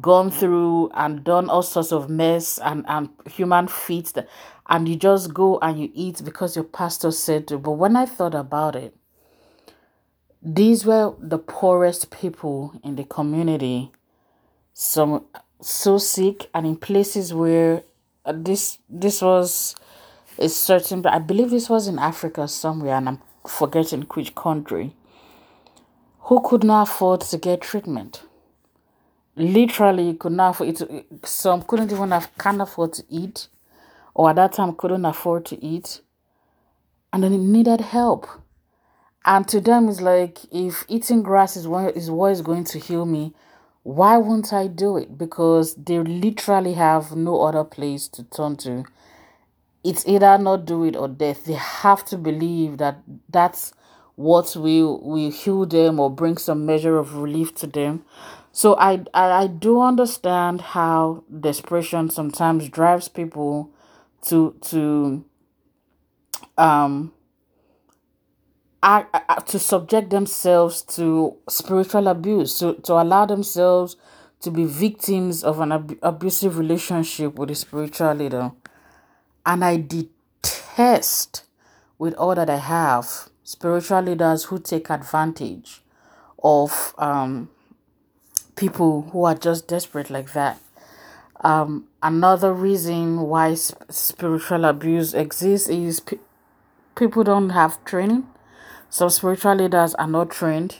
gone 0.00 0.30
through 0.30 0.90
and 0.94 1.22
done 1.22 1.48
all 1.48 1.62
sorts 1.62 1.92
of 1.92 2.10
mess 2.10 2.58
and, 2.58 2.84
and 2.88 3.08
human 3.26 3.68
feet, 3.68 4.06
that, 4.14 4.28
and 4.68 4.88
you 4.88 4.96
just 4.96 5.32
go 5.32 5.58
and 5.60 5.80
you 5.80 5.90
eat 5.94 6.22
because 6.24 6.56
your 6.56 6.64
pastor 6.64 7.10
said 7.10 7.46
to. 7.48 7.58
But 7.58 7.72
when 7.72 7.94
I 7.94 8.06
thought 8.06 8.34
about 8.34 8.74
it, 8.74 8.94
these 10.42 10.84
were 10.84 11.14
the 11.18 11.38
poorest 11.38 12.10
people 12.10 12.72
in 12.84 12.96
the 12.96 13.04
community. 13.04 13.92
Some 14.74 15.26
so 15.60 15.98
sick 15.98 16.48
and 16.54 16.66
in 16.66 16.76
places 16.76 17.32
where 17.32 17.82
uh, 18.24 18.32
this 18.36 18.78
this 18.88 19.22
was 19.22 19.74
a 20.38 20.48
certain 20.48 21.04
I 21.06 21.18
believe 21.18 21.50
this 21.50 21.70
was 21.70 21.88
in 21.88 21.98
Africa 21.98 22.46
somewhere 22.48 22.94
and 22.94 23.08
I'm 23.08 23.18
forgetting 23.46 24.02
which 24.02 24.34
country 24.34 24.94
who 26.20 26.40
could 26.42 26.64
not 26.64 26.88
afford 26.88 27.20
to 27.22 27.38
get 27.38 27.60
treatment. 27.60 28.22
Literally 29.36 30.14
could 30.14 30.32
not 30.32 30.50
afford 30.50 30.80
it 30.80 31.06
some 31.24 31.62
couldn't 31.62 31.92
even 31.92 32.10
have 32.10 32.30
can't 32.38 32.60
afford 32.60 32.92
to 32.94 33.04
eat 33.08 33.48
or 34.14 34.30
at 34.30 34.36
that 34.36 34.52
time 34.52 34.74
couldn't 34.74 35.04
afford 35.04 35.46
to 35.46 35.64
eat 35.64 36.00
and 37.12 37.22
then 37.22 37.32
it 37.32 37.38
needed 37.38 37.80
help. 37.80 38.26
And 39.24 39.46
to 39.48 39.60
them 39.60 39.88
it's 39.88 40.00
like 40.00 40.38
if 40.52 40.84
eating 40.88 41.22
grass 41.22 41.56
is 41.56 41.66
what 41.66 41.96
is 41.96 42.10
what 42.10 42.32
is 42.32 42.42
going 42.42 42.64
to 42.64 42.78
heal 42.78 43.06
me 43.06 43.34
why 43.86 44.16
won't 44.16 44.52
I 44.52 44.66
do 44.66 44.96
it? 44.96 45.16
Because 45.16 45.76
they 45.76 46.00
literally 46.00 46.72
have 46.72 47.14
no 47.14 47.42
other 47.42 47.62
place 47.62 48.08
to 48.08 48.24
turn 48.24 48.56
to. 48.56 48.84
It's 49.84 50.04
either 50.08 50.36
not 50.38 50.64
do 50.64 50.82
it 50.82 50.96
or 50.96 51.06
death. 51.06 51.44
They 51.44 51.52
have 51.52 52.04
to 52.06 52.18
believe 52.18 52.78
that 52.78 52.98
that's 53.28 53.72
what 54.16 54.56
will 54.56 55.00
will 55.02 55.30
heal 55.30 55.66
them 55.66 56.00
or 56.00 56.10
bring 56.10 56.36
some 56.36 56.66
measure 56.66 56.98
of 56.98 57.14
relief 57.14 57.54
to 57.56 57.68
them. 57.68 58.04
So 58.50 58.74
I, 58.76 59.04
I 59.14 59.30
I 59.42 59.46
do 59.46 59.80
understand 59.80 60.62
how 60.62 61.22
desperation 61.40 62.10
sometimes 62.10 62.68
drives 62.68 63.06
people 63.06 63.70
to 64.22 64.56
to 64.62 65.24
um 66.58 67.12
to 68.86 69.58
subject 69.58 70.10
themselves 70.10 70.82
to 70.82 71.36
spiritual 71.48 72.06
abuse, 72.06 72.58
to, 72.60 72.74
to 72.74 72.92
allow 72.94 73.26
themselves 73.26 73.96
to 74.40 74.50
be 74.50 74.64
victims 74.64 75.42
of 75.42 75.58
an 75.60 75.72
ab- 75.72 75.98
abusive 76.02 76.56
relationship 76.56 77.34
with 77.34 77.50
a 77.50 77.54
spiritual 77.54 78.14
leader. 78.14 78.52
And 79.44 79.64
I 79.64 79.78
detest 79.78 81.44
with 81.98 82.14
all 82.14 82.34
that 82.36 82.48
I 82.48 82.58
have 82.58 83.28
spiritual 83.42 84.02
leaders 84.02 84.44
who 84.44 84.58
take 84.60 84.88
advantage 84.90 85.82
of 86.42 86.94
um, 86.98 87.50
people 88.54 89.02
who 89.12 89.24
are 89.24 89.34
just 89.34 89.66
desperate 89.66 90.10
like 90.10 90.32
that. 90.32 90.60
Um, 91.40 91.88
another 92.02 92.52
reason 92.52 93.22
why 93.22 93.54
sp- 93.58 93.82
spiritual 93.90 94.64
abuse 94.64 95.12
exists 95.12 95.68
is 95.68 96.00
pe- 96.00 96.18
people 96.94 97.24
don't 97.24 97.50
have 97.50 97.84
training 97.84 98.26
some 98.90 99.10
spiritual 99.10 99.54
leaders 99.54 99.94
are 99.94 100.08
not 100.08 100.30
trained. 100.30 100.76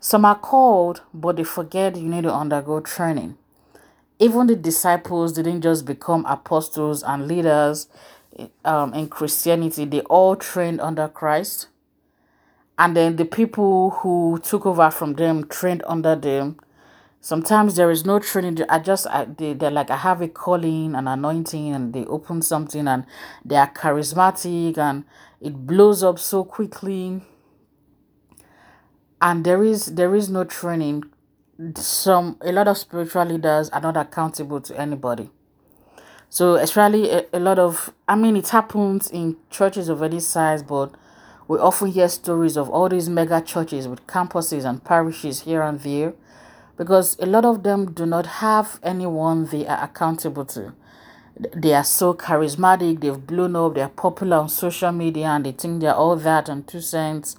Some 0.00 0.24
are 0.24 0.38
called, 0.38 1.02
but 1.12 1.36
they 1.36 1.44
forget 1.44 1.96
you 1.96 2.08
need 2.08 2.22
to 2.22 2.32
undergo 2.32 2.80
training. 2.80 3.36
Even 4.18 4.46
the 4.46 4.56
disciples 4.56 5.32
didn't 5.32 5.62
just 5.62 5.84
become 5.84 6.24
apostles 6.26 7.02
and 7.02 7.28
leaders 7.28 7.88
um, 8.64 8.94
in 8.94 9.08
Christianity, 9.08 9.84
they 9.84 10.00
all 10.02 10.36
trained 10.36 10.80
under 10.80 11.08
Christ. 11.08 11.68
And 12.78 12.96
then 12.96 13.16
the 13.16 13.24
people 13.24 13.90
who 13.90 14.40
took 14.42 14.64
over 14.64 14.90
from 14.90 15.14
them 15.14 15.46
trained 15.48 15.82
under 15.86 16.14
them. 16.14 16.58
Sometimes 17.20 17.74
there 17.74 17.90
is 17.90 18.04
no 18.04 18.18
training. 18.18 18.58
I 18.68 18.78
just, 18.78 19.06
I, 19.08 19.24
they, 19.24 19.52
they're 19.52 19.70
like, 19.70 19.90
I 19.90 19.96
have 19.96 20.20
a 20.22 20.28
calling, 20.28 20.94
and 20.94 21.08
anointing, 21.08 21.74
and 21.74 21.92
they 21.92 22.04
open 22.06 22.42
something 22.42 22.86
and 22.86 23.04
they 23.44 23.56
are 23.56 23.72
charismatic 23.72 24.78
and 24.78 25.04
it 25.40 25.66
blows 25.66 26.02
up 26.02 26.18
so 26.18 26.44
quickly. 26.44 27.20
And 29.20 29.44
there 29.44 29.64
is 29.64 29.86
there 29.96 30.14
is 30.14 30.28
no 30.30 30.44
training. 30.44 31.04
Some 31.74 32.36
a 32.40 32.52
lot 32.52 32.68
of 32.68 32.78
spiritual 32.78 33.24
leaders 33.24 33.68
are 33.70 33.80
not 33.80 33.96
accountable 33.96 34.60
to 34.60 34.80
anybody. 34.80 35.30
So 36.30 36.54
especially 36.54 37.10
a, 37.10 37.24
a 37.32 37.40
lot 37.40 37.58
of 37.58 37.92
i 38.06 38.14
mean 38.14 38.36
it 38.36 38.48
happens 38.48 39.10
in 39.10 39.36
churches 39.50 39.88
of 39.88 40.02
any 40.02 40.20
size 40.20 40.62
but 40.62 40.94
we 41.48 41.58
often 41.58 41.88
hear 41.90 42.08
stories 42.08 42.56
of 42.56 42.68
all 42.68 42.88
these 42.88 43.08
mega 43.08 43.40
churches 43.40 43.88
with 43.88 44.06
campuses 44.06 44.68
and 44.68 44.84
parishes 44.84 45.40
here 45.40 45.62
and 45.62 45.80
there 45.80 46.12
because 46.78 47.18
a 47.18 47.26
lot 47.26 47.44
of 47.44 47.62
them 47.62 47.92
do 47.92 48.06
not 48.06 48.24
have 48.26 48.80
anyone 48.82 49.44
they 49.46 49.66
are 49.66 49.84
accountable 49.84 50.44
to 50.44 50.72
they 51.54 51.74
are 51.74 51.84
so 51.84 52.14
charismatic 52.14 53.00
they've 53.00 53.26
blown 53.26 53.54
up 53.54 53.74
they're 53.74 53.88
popular 53.88 54.38
on 54.38 54.48
social 54.48 54.90
media 54.90 55.26
and 55.26 55.44
they 55.44 55.52
think 55.52 55.80
they're 55.80 55.94
all 55.94 56.16
that 56.16 56.48
and 56.48 56.66
two 56.66 56.80
cents 56.80 57.36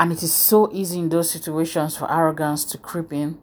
and 0.00 0.12
it 0.12 0.22
is 0.22 0.32
so 0.32 0.72
easy 0.72 0.98
in 0.98 1.10
those 1.10 1.30
situations 1.30 1.94
for 1.94 2.10
arrogance 2.10 2.64
to 2.64 2.78
creep 2.78 3.12
in. 3.12 3.36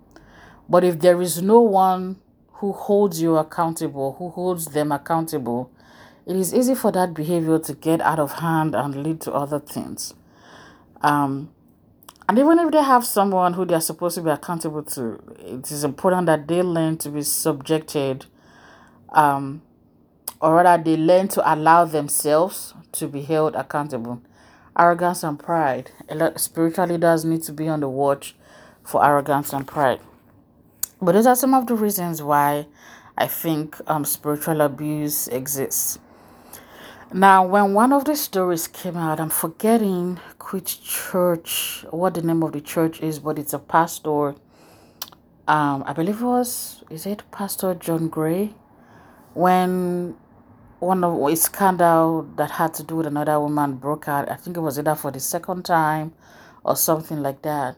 But 0.68 0.84
if 0.84 1.00
there 1.00 1.22
is 1.22 1.40
no 1.40 1.62
one 1.62 2.20
who 2.54 2.72
holds 2.72 3.22
you 3.22 3.38
accountable, 3.38 4.16
who 4.18 4.30
holds 4.30 4.66
them 4.66 4.92
accountable, 4.92 5.70
it 6.26 6.36
is 6.36 6.56
easy 6.56 6.74
for 6.74 6.92
that 6.94 7.14
behavior 7.14 7.60
to 7.60 7.74
get 7.76 8.02
out 8.02 8.18
of 8.18 8.40
hand 8.40 8.74
and 8.74 9.04
lead 9.04 9.22
to 9.22 9.34
other 9.34 9.60
things. 9.60 10.16
Um, 11.02 11.52
and 12.28 12.38
even 12.38 12.60
if 12.60 12.72
they 12.72 12.84
have 12.84 13.06
someone 13.06 13.54
who 13.54 13.66
they 13.66 13.74
are 13.74 13.82
supposed 13.82 14.16
to 14.16 14.22
be 14.22 14.30
accountable 14.30 14.84
to, 14.84 15.22
it 15.40 15.72
is 15.72 15.84
important 15.84 16.26
that 16.26 16.48
they 16.48 16.62
learn 16.62 16.98
to 16.98 17.10
be 17.10 17.22
subjected, 17.22 18.26
um, 19.10 19.62
or 20.42 20.56
rather, 20.56 20.84
they 20.84 20.98
learn 20.98 21.30
to 21.30 21.54
allow 21.54 21.86
themselves 21.86 22.74
to 22.92 23.08
be 23.08 23.22
held 23.22 23.56
accountable. 23.56 24.22
Arrogance 24.78 25.24
and 25.24 25.40
pride. 25.40 25.90
Spiritual 26.36 26.86
leaders 26.88 27.26
need 27.26 27.42
to 27.44 27.54
be 27.54 27.68
on 27.68 27.80
the 27.80 27.90
watch 27.90 28.36
for 28.84 29.04
arrogance 29.04 29.52
and 29.54 29.66
pride. 29.66 30.00
But 31.02 31.14
those 31.14 31.26
are 31.26 31.36
some 31.36 31.54
of 31.54 31.68
the 31.68 31.76
reasons 31.76 32.22
why 32.22 32.68
I 33.18 33.28
think 33.28 33.78
um, 33.88 34.06
spiritual 34.06 34.62
abuse 34.62 35.28
exists. 35.30 35.98
Now, 37.14 37.46
when 37.48 37.74
one 37.74 37.94
of 37.94 38.06
the 38.06 38.16
stories 38.16 38.68
came 38.68 38.98
out, 38.98 39.20
I'm 39.20 39.30
forgetting 39.30 40.20
which 40.52 40.84
church, 40.84 41.86
what 41.92 42.14
the 42.14 42.22
name 42.22 42.44
of 42.44 42.54
the 42.54 42.62
church 42.62 43.02
is, 43.02 43.20
but 43.20 43.38
it's 43.40 43.54
a 43.54 43.60
pastor. 43.60 44.36
Um, 45.48 45.84
I 45.86 45.94
believe 45.94 46.22
it 46.22 46.26
was, 46.26 46.84
is 46.90 47.06
it 47.06 47.24
Pastor 47.32 47.74
John 47.76 48.10
Gray? 48.10 48.54
When 49.34 50.16
one 50.80 51.04
of 51.04 51.22
a 51.22 51.36
scandal 51.36 52.24
that 52.36 52.52
had 52.52 52.74
to 52.76 52.84
do 52.84 52.98
with 52.98 53.08
another 53.08 53.40
woman 53.40 53.76
broke 53.76 54.08
out, 54.08 54.30
I 54.30 54.36
think 54.36 54.58
it 54.58 54.62
was 54.62 54.78
either 54.78 54.96
for 54.96 55.12
the 55.12 55.20
second 55.20 55.64
time 55.64 56.14
or 56.64 56.76
something 56.76 57.22
like 57.22 57.42
that 57.44 57.78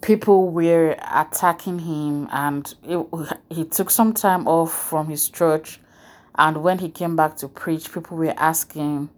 people 0.00 0.48
were 0.50 0.96
attacking 1.12 1.80
him 1.80 2.28
and 2.30 2.74
it, 2.84 3.06
he 3.50 3.64
took 3.64 3.90
some 3.90 4.12
time 4.12 4.46
off 4.46 4.72
from 4.72 5.08
his 5.08 5.28
church 5.28 5.80
and 6.36 6.58
when 6.62 6.78
he 6.78 6.88
came 6.88 7.16
back 7.16 7.36
to 7.36 7.48
preach 7.48 7.92
people 7.92 8.16
were 8.16 8.34
asking 8.36 9.08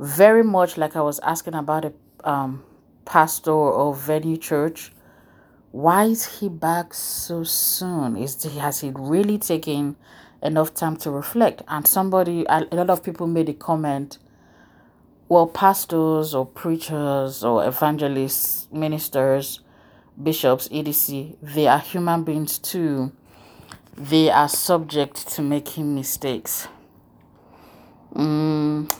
very 0.00 0.42
much 0.42 0.76
like 0.76 0.96
i 0.96 1.00
was 1.00 1.20
asking 1.20 1.54
about 1.54 1.84
a 1.84 1.92
um, 2.24 2.62
pastor 3.04 3.52
of 3.52 4.00
venue 4.00 4.36
church 4.36 4.92
why 5.70 6.04
is 6.04 6.40
he 6.40 6.48
back 6.48 6.94
so 6.94 7.42
soon 7.44 8.16
is 8.16 8.42
he, 8.42 8.58
has 8.58 8.80
he 8.80 8.90
really 8.94 9.38
taken 9.38 9.96
enough 10.42 10.72
time 10.74 10.96
to 10.96 11.10
reflect 11.10 11.62
and 11.68 11.86
somebody 11.86 12.44
a 12.48 12.60
lot 12.72 12.90
of 12.90 13.02
people 13.02 13.26
made 13.26 13.48
a 13.48 13.54
comment 13.54 14.18
well 15.28 15.46
pastors 15.46 16.34
or 16.34 16.46
preachers 16.46 17.44
or 17.44 17.66
evangelists 17.66 18.68
ministers 18.72 19.60
bishops, 20.22 20.68
etc., 20.72 21.34
they 21.42 21.66
are 21.66 21.78
human 21.78 22.24
beings 22.24 22.58
too. 22.58 23.12
They 23.96 24.30
are 24.30 24.48
subject 24.48 25.28
to 25.34 25.42
making 25.42 25.94
mistakes. 25.94 26.68
Mm, 28.14 28.90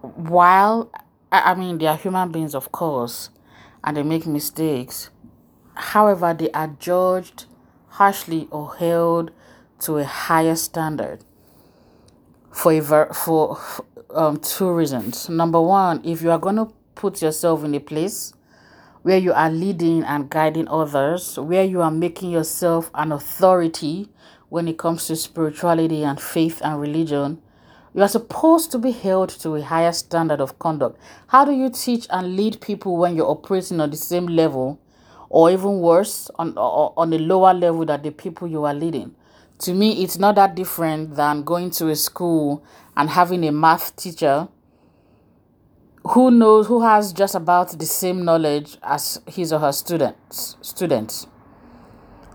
while, 0.00 0.90
I 1.32 1.54
mean, 1.54 1.78
they 1.78 1.86
are 1.86 1.96
human 1.96 2.30
beings, 2.30 2.54
of 2.54 2.70
course, 2.72 3.30
and 3.82 3.96
they 3.96 4.02
make 4.02 4.26
mistakes. 4.26 5.08
However, 5.74 6.34
they 6.34 6.50
are 6.50 6.68
judged 6.78 7.46
harshly 7.88 8.48
or 8.50 8.74
held 8.74 9.30
to 9.80 9.96
a 9.98 10.04
higher 10.04 10.54
standard 10.54 11.24
for, 12.50 12.72
a 12.72 12.80
ver- 12.80 13.12
for 13.14 13.58
um, 14.14 14.36
two 14.38 14.70
reasons. 14.70 15.28
Number 15.28 15.60
one, 15.60 16.02
if 16.04 16.20
you 16.20 16.30
are 16.30 16.38
going 16.38 16.56
to 16.56 16.68
put 16.94 17.22
yourself 17.22 17.64
in 17.64 17.74
a 17.74 17.80
place 17.80 18.34
where 19.02 19.18
you 19.18 19.32
are 19.32 19.50
leading 19.50 20.04
and 20.04 20.30
guiding 20.30 20.68
others, 20.68 21.38
where 21.38 21.64
you 21.64 21.80
are 21.80 21.90
making 21.90 22.30
yourself 22.30 22.90
an 22.94 23.10
authority 23.10 24.08
when 24.48 24.68
it 24.68 24.78
comes 24.78 25.06
to 25.06 25.16
spirituality 25.16 26.04
and 26.04 26.20
faith 26.20 26.60
and 26.62 26.80
religion, 26.80 27.40
you 27.94 28.02
are 28.02 28.08
supposed 28.08 28.70
to 28.72 28.78
be 28.78 28.90
held 28.90 29.28
to 29.28 29.56
a 29.56 29.62
higher 29.62 29.92
standard 29.92 30.40
of 30.40 30.58
conduct. 30.58 30.98
How 31.28 31.44
do 31.44 31.52
you 31.52 31.70
teach 31.70 32.06
and 32.10 32.36
lead 32.36 32.60
people 32.60 32.96
when 32.96 33.16
you're 33.16 33.30
operating 33.30 33.80
on 33.80 33.90
the 33.90 33.96
same 33.96 34.26
level 34.26 34.80
or 35.28 35.50
even 35.50 35.80
worse, 35.80 36.30
on, 36.36 36.56
on 36.56 37.12
a 37.12 37.18
lower 37.18 37.52
level 37.52 37.84
than 37.84 38.02
the 38.02 38.10
people 38.10 38.48
you 38.48 38.64
are 38.64 38.74
leading? 38.74 39.14
To 39.60 39.74
me, 39.74 40.02
it's 40.02 40.18
not 40.18 40.34
that 40.36 40.54
different 40.54 41.16
than 41.16 41.42
going 41.42 41.70
to 41.72 41.88
a 41.88 41.96
school 41.96 42.64
and 42.96 43.10
having 43.10 43.44
a 43.44 43.52
math 43.52 43.94
teacher 43.96 44.48
who 46.04 46.30
knows 46.30 46.66
who 46.66 46.82
has 46.82 47.12
just 47.12 47.34
about 47.34 47.78
the 47.78 47.86
same 47.86 48.24
knowledge 48.24 48.76
as 48.82 49.20
his 49.26 49.52
or 49.52 49.60
her 49.60 49.72
students 49.72 50.56
students 50.60 51.26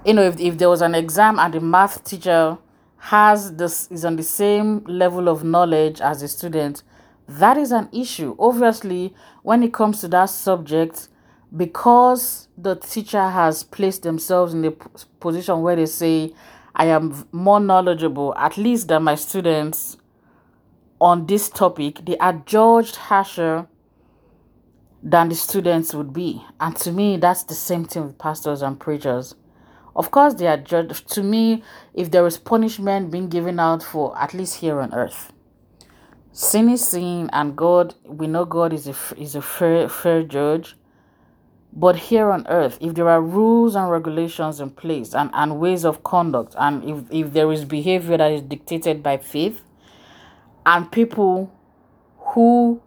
you 0.05 0.13
know 0.13 0.23
if, 0.23 0.39
if 0.39 0.57
there 0.57 0.69
was 0.69 0.81
an 0.81 0.95
exam 0.95 1.37
and 1.37 1.53
the 1.53 1.59
math 1.59 2.03
teacher 2.05 2.57
has 2.97 3.55
this 3.55 3.87
is 3.91 4.03
on 4.03 4.15
the 4.15 4.23
same 4.23 4.83
level 4.85 5.29
of 5.29 5.43
knowledge 5.43 6.01
as 6.01 6.21
a 6.21 6.27
student 6.27 6.83
that 7.27 7.57
is 7.57 7.71
an 7.71 7.87
issue 7.91 8.35
obviously 8.39 9.13
when 9.43 9.61
it 9.63 9.73
comes 9.73 10.01
to 10.01 10.07
that 10.07 10.25
subject 10.25 11.07
because 11.55 12.47
the 12.57 12.75
teacher 12.75 13.29
has 13.29 13.63
placed 13.63 14.03
themselves 14.03 14.53
in 14.53 14.65
a 14.65 14.71
position 15.19 15.61
where 15.61 15.75
they 15.75 15.85
say 15.85 16.33
i 16.75 16.85
am 16.85 17.27
more 17.31 17.59
knowledgeable 17.59 18.33
at 18.35 18.57
least 18.57 18.87
than 18.87 19.03
my 19.03 19.15
students 19.15 19.97
on 20.99 21.27
this 21.27 21.49
topic, 21.49 22.05
they 22.05 22.17
are 22.17 22.33
judged 22.45 22.95
harsher 22.95 23.67
than 25.03 25.29
the 25.29 25.35
students 25.35 25.93
would 25.93 26.11
be. 26.11 26.43
And 26.59 26.75
to 26.77 26.91
me, 26.91 27.17
that's 27.17 27.43
the 27.43 27.53
same 27.53 27.85
thing 27.85 28.07
with 28.07 28.17
pastors 28.17 28.61
and 28.61 28.79
preachers. 28.79 29.35
Of 29.97 30.11
course, 30.11 30.35
they 30.35 30.45
are 30.45 30.57
judged. 30.57 31.09
To 31.13 31.23
me, 31.23 31.63
if 31.95 32.11
there 32.11 32.25
is 32.27 32.37
punishment 32.37 33.09
being 33.09 33.29
given 33.29 33.59
out 33.59 33.81
for 33.81 34.15
at 34.17 34.35
least 34.35 34.59
here 34.59 34.79
on 34.79 34.93
earth, 34.93 35.33
sin 36.31 36.69
is 36.69 36.87
sin, 36.87 37.31
and 37.33 37.55
God, 37.55 37.95
we 38.05 38.27
know 38.27 38.45
God 38.45 38.73
is 38.73 38.87
a 38.87 38.95
is 39.17 39.35
a 39.35 39.41
fair 39.41 39.89
fair 39.89 40.21
judge. 40.21 40.75
But 41.73 41.95
here 41.95 42.31
on 42.31 42.47
earth, 42.47 42.77
if 42.79 42.95
there 42.95 43.09
are 43.09 43.21
rules 43.21 43.75
and 43.75 43.91
regulations 43.91 44.59
in 44.59 44.71
place 44.71 45.13
and, 45.13 45.29
and 45.33 45.59
ways 45.59 45.85
of 45.85 46.01
conduct, 46.03 46.55
and 46.57 46.83
if, 46.83 47.03
if 47.11 47.33
there 47.33 47.51
is 47.51 47.65
behavior 47.65 48.17
that 48.17 48.31
is 48.31 48.41
dictated 48.41 49.03
by 49.03 49.17
faith, 49.17 49.61
and 50.65 50.91
people 50.91 51.51
who 52.17 52.81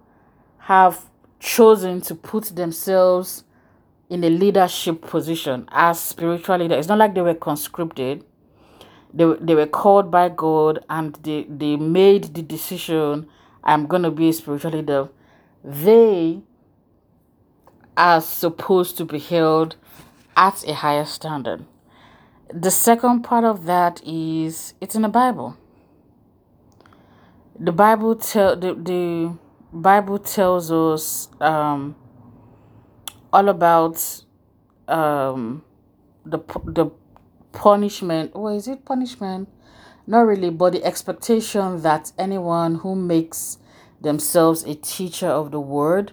have 0.58 1.04
chosen 1.38 2.00
to 2.00 2.14
put 2.14 2.56
themselves 2.56 3.44
in 4.10 4.24
a 4.24 4.28
leadership 4.28 5.00
position 5.02 5.68
as 5.72 5.98
spiritual 6.00 6.58
leader. 6.58 6.74
It's 6.74 6.88
not 6.88 6.98
like 6.98 7.14
they 7.14 7.22
were 7.22 7.34
conscripted. 7.34 8.24
They, 9.14 9.24
they 9.40 9.54
were 9.54 9.66
called 9.66 10.10
by 10.10 10.28
God 10.28 10.84
and 10.90 11.14
they, 11.22 11.44
they 11.44 11.76
made 11.76 12.34
the 12.34 12.42
decision, 12.42 13.28
I'm 13.64 13.86
going 13.86 14.02
to 14.02 14.10
be 14.10 14.28
a 14.28 14.32
spiritual 14.32 14.72
leader. 14.72 15.08
They 15.64 16.42
are 17.96 18.20
supposed 18.20 18.98
to 18.98 19.04
be 19.04 19.18
held 19.18 19.76
at 20.36 20.66
a 20.68 20.74
higher 20.74 21.04
standard. 21.04 21.64
The 22.52 22.70
second 22.70 23.22
part 23.22 23.44
of 23.44 23.64
that 23.64 24.02
is 24.04 24.74
it's 24.80 24.94
in 24.94 25.02
the 25.02 25.08
Bible 25.08 25.56
the 27.60 27.72
Bible 27.72 28.16
tell 28.16 28.56
the, 28.56 28.74
the 28.74 29.36
Bible 29.72 30.18
tells 30.18 30.72
us 30.72 31.28
um, 31.40 31.94
all 33.32 33.48
about 33.48 34.24
um, 34.88 35.62
the 36.24 36.38
the 36.64 36.90
punishment. 37.52 38.32
Or 38.34 38.52
is 38.52 38.68
it 38.68 38.84
punishment? 38.84 39.48
Not 40.06 40.20
really, 40.20 40.50
but 40.50 40.72
the 40.72 40.84
expectation 40.84 41.82
that 41.82 42.12
anyone 42.18 42.76
who 42.76 42.96
makes 42.96 43.58
themselves 44.00 44.64
a 44.64 44.74
teacher 44.74 45.28
of 45.28 45.50
the 45.50 45.60
word 45.60 46.12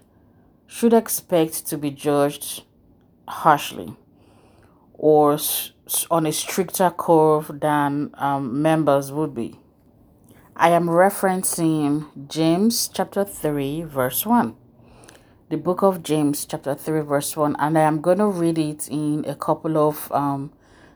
should 0.67 0.93
expect 0.93 1.65
to 1.67 1.77
be 1.77 1.89
judged 1.89 2.63
harshly 3.27 3.95
or 4.93 5.37
on 6.11 6.25
a 6.25 6.31
stricter 6.31 6.89
curve 6.89 7.59
than 7.59 8.11
um, 8.15 8.61
members 8.61 9.11
would 9.11 9.33
be. 9.33 9.59
I 10.55 10.69
am 10.69 10.87
referencing 10.87 12.27
James 12.27 12.87
chapter 12.87 13.23
3, 13.23 13.83
verse 13.83 14.25
1. 14.25 14.55
The 15.49 15.55
book 15.55 15.81
of 15.81 16.03
James, 16.03 16.45
chapter 16.45 16.75
3, 16.75 16.99
verse 17.03 17.37
1, 17.37 17.55
and 17.57 17.77
I 17.77 17.83
am 17.83 18.01
going 18.01 18.17
to 18.17 18.27
read 18.27 18.57
it 18.57 18.89
in 18.89 19.23
a 19.25 19.33
couple 19.33 19.77
of 19.77 20.11
um, 20.11 20.51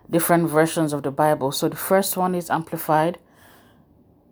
different 0.10 0.50
versions 0.50 0.92
of 0.92 1.04
the 1.04 1.12
Bible. 1.12 1.54
So 1.54 1.70
the 1.70 1.78
first 1.78 2.18
one 2.18 2.36
is 2.36 2.50
amplified. 2.50 3.18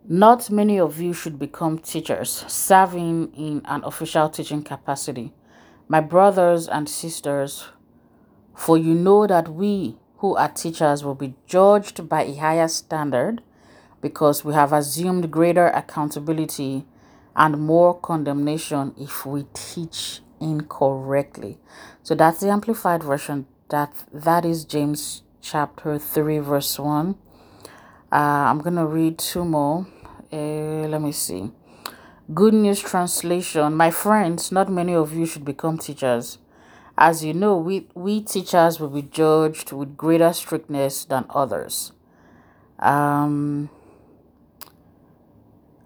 Not 0.06 0.50
many 0.50 0.78
of 0.78 1.00
you 1.00 1.14
should 1.14 1.38
become 1.38 1.78
teachers, 1.78 2.44
serving 2.48 3.32
in 3.32 3.62
an 3.64 3.82
official 3.82 4.28
teaching 4.28 4.62
capacity. 4.62 5.32
My 5.88 6.00
brothers 6.00 6.68
and 6.68 6.86
sisters, 6.86 7.68
for 8.54 8.76
you 8.76 8.92
know 8.92 9.26
that 9.26 9.48
we 9.48 9.96
who 10.18 10.36
are 10.36 10.50
teachers 10.50 11.02
will 11.02 11.14
be 11.14 11.32
judged 11.46 12.10
by 12.10 12.24
a 12.24 12.34
higher 12.34 12.68
standard 12.68 13.40
because 14.02 14.44
we 14.44 14.52
have 14.52 14.74
assumed 14.74 15.30
greater 15.30 15.68
accountability 15.68 16.84
and 17.36 17.58
more 17.58 17.98
condemnation 17.98 18.94
if 18.98 19.24
we 19.24 19.46
teach 19.54 20.20
incorrectly. 20.40 21.58
So 22.02 22.14
that's 22.14 22.40
the 22.40 22.50
amplified 22.50 23.02
version. 23.02 23.46
That 23.68 23.92
that 24.12 24.44
is 24.44 24.64
James 24.64 25.22
chapter 25.40 25.98
3 25.98 26.38
verse 26.38 26.78
1. 26.78 27.14
Uh, 28.12 28.16
I'm 28.16 28.58
going 28.58 28.74
to 28.74 28.86
read 28.86 29.18
two 29.18 29.44
more. 29.44 29.86
Uh, 30.32 30.88
let 30.88 31.00
me 31.00 31.12
see. 31.12 31.52
Good 32.34 32.54
News 32.54 32.80
Translation 32.80 33.74
My 33.74 33.90
friends, 33.90 34.50
not 34.50 34.70
many 34.70 34.94
of 34.94 35.12
you 35.12 35.26
should 35.26 35.44
become 35.44 35.78
teachers. 35.78 36.38
As 36.98 37.24
you 37.24 37.32
know, 37.32 37.56
we, 37.56 37.88
we 37.94 38.20
teachers 38.20 38.78
will 38.78 38.88
be 38.90 39.02
judged 39.02 39.72
with 39.72 39.96
greater 39.96 40.32
strictness 40.32 41.04
than 41.04 41.24
others. 41.30 41.92
Um, 42.78 43.70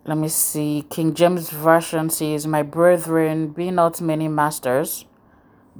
let 0.06 0.18
me 0.18 0.28
see. 0.28 0.84
King 0.90 1.14
James 1.14 1.48
Version 1.48 2.10
says, 2.10 2.46
My 2.46 2.62
brethren, 2.62 3.48
be 3.48 3.70
not 3.70 4.02
many 4.02 4.28
masters, 4.28 5.06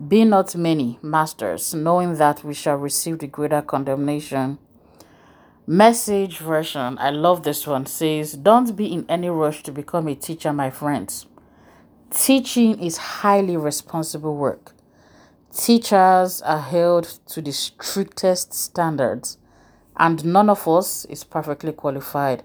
be 0.08 0.24
not 0.24 0.56
many 0.56 0.98
masters, 1.02 1.74
knowing 1.74 2.14
that 2.16 2.42
we 2.42 2.54
shall 2.54 2.76
receive 2.76 3.18
the 3.18 3.26
greater 3.26 3.60
condemnation. 3.60 4.58
Message 5.66 6.38
version, 6.38 6.96
I 6.98 7.10
love 7.10 7.42
this 7.42 7.66
one, 7.66 7.84
says, 7.84 8.32
Don't 8.32 8.74
be 8.74 8.92
in 8.92 9.04
any 9.10 9.28
rush 9.28 9.62
to 9.64 9.72
become 9.72 10.08
a 10.08 10.14
teacher, 10.14 10.54
my 10.54 10.70
friends. 10.70 11.26
Teaching 12.10 12.78
is 12.82 12.96
highly 12.96 13.58
responsible 13.58 14.36
work. 14.36 14.72
Teachers 15.54 16.40
are 16.42 16.60
held 16.60 17.04
to 17.26 17.42
the 17.42 17.52
strictest 17.52 18.54
standards, 18.54 19.36
and 19.98 20.24
none 20.24 20.48
of 20.48 20.66
us 20.66 21.04
is 21.06 21.24
perfectly 21.24 21.72
qualified. 21.72 22.42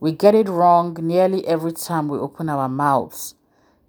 We 0.00 0.12
get 0.12 0.34
it 0.34 0.48
wrong 0.48 0.96
nearly 1.00 1.46
every 1.46 1.72
time 1.72 2.08
we 2.08 2.18
open 2.18 2.48
our 2.48 2.68
mouths. 2.68 3.34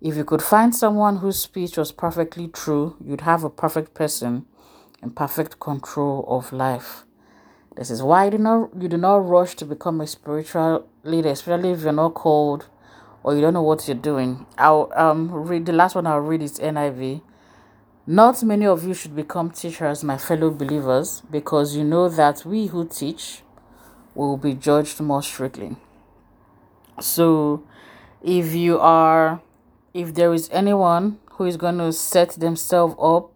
If 0.02 0.15
you 0.15 0.24
could 0.24 0.41
find 0.41 0.76
someone 0.76 1.18
whose 1.18 1.39
speech 1.39 1.78
was 1.78 1.91
perfectly 1.91 2.48
true, 2.48 2.96
you'd 3.04 3.22
have 3.22 3.44
a 3.44 3.50
perfect 3.50 3.94
person 3.94 4.46
in 5.02 5.12
perfect 5.12 5.60
control 5.60 6.26
of 6.28 6.54
life. 6.54 7.06
This 7.76 7.89
is 7.89 8.02
why 8.02 8.26
you 8.26 8.32
do 8.32 8.38
not 8.38 8.70
you 8.80 8.88
do 8.88 8.98
not 8.98 9.28
rush 9.28 9.56
to 9.56 9.65
become 9.65 10.00
a 10.00 10.08
spiritual 10.08 10.88
leader, 11.04 11.30
especially 11.30 11.72
if 11.72 11.82
you're 11.82 11.91
not 11.91 12.13
called 12.13 12.70
or 13.24 13.36
you 13.36 13.41
don't 13.41 13.54
know 13.54 13.63
what 13.63 13.88
you're 13.88 13.98
doing. 13.98 14.46
I'll 14.58 14.91
um 14.96 15.32
read 15.32 15.65
the 15.65 15.74
last 15.74 15.96
one 15.96 16.08
I'll 16.08 16.20
read 16.20 16.41
is 16.41 16.60
NIV. 16.60 17.22
Not 18.08 18.44
many 18.44 18.68
of 18.68 18.84
you 18.88 18.94
should 18.94 19.15
become 19.15 19.50
teachers, 19.50 20.04
my 20.04 20.18
fellow 20.18 20.52
believers, 20.52 21.24
because 21.32 21.76
you 21.76 21.84
know 21.84 22.08
that 22.08 22.46
we 22.46 22.68
who 22.68 22.88
teach 22.88 23.41
will 24.13 24.38
be 24.38 24.54
judged 24.54 25.02
more 25.02 25.24
strictly. 25.24 25.76
So, 26.99 27.63
if 28.23 28.53
you 28.53 28.79
are, 28.79 29.41
if 29.93 30.13
there 30.13 30.34
is 30.34 30.49
anyone 30.51 31.19
who 31.34 31.45
is 31.45 31.58
going 31.58 31.77
to 31.77 31.91
set 31.91 32.31
themselves 32.31 32.95
up 32.99 33.31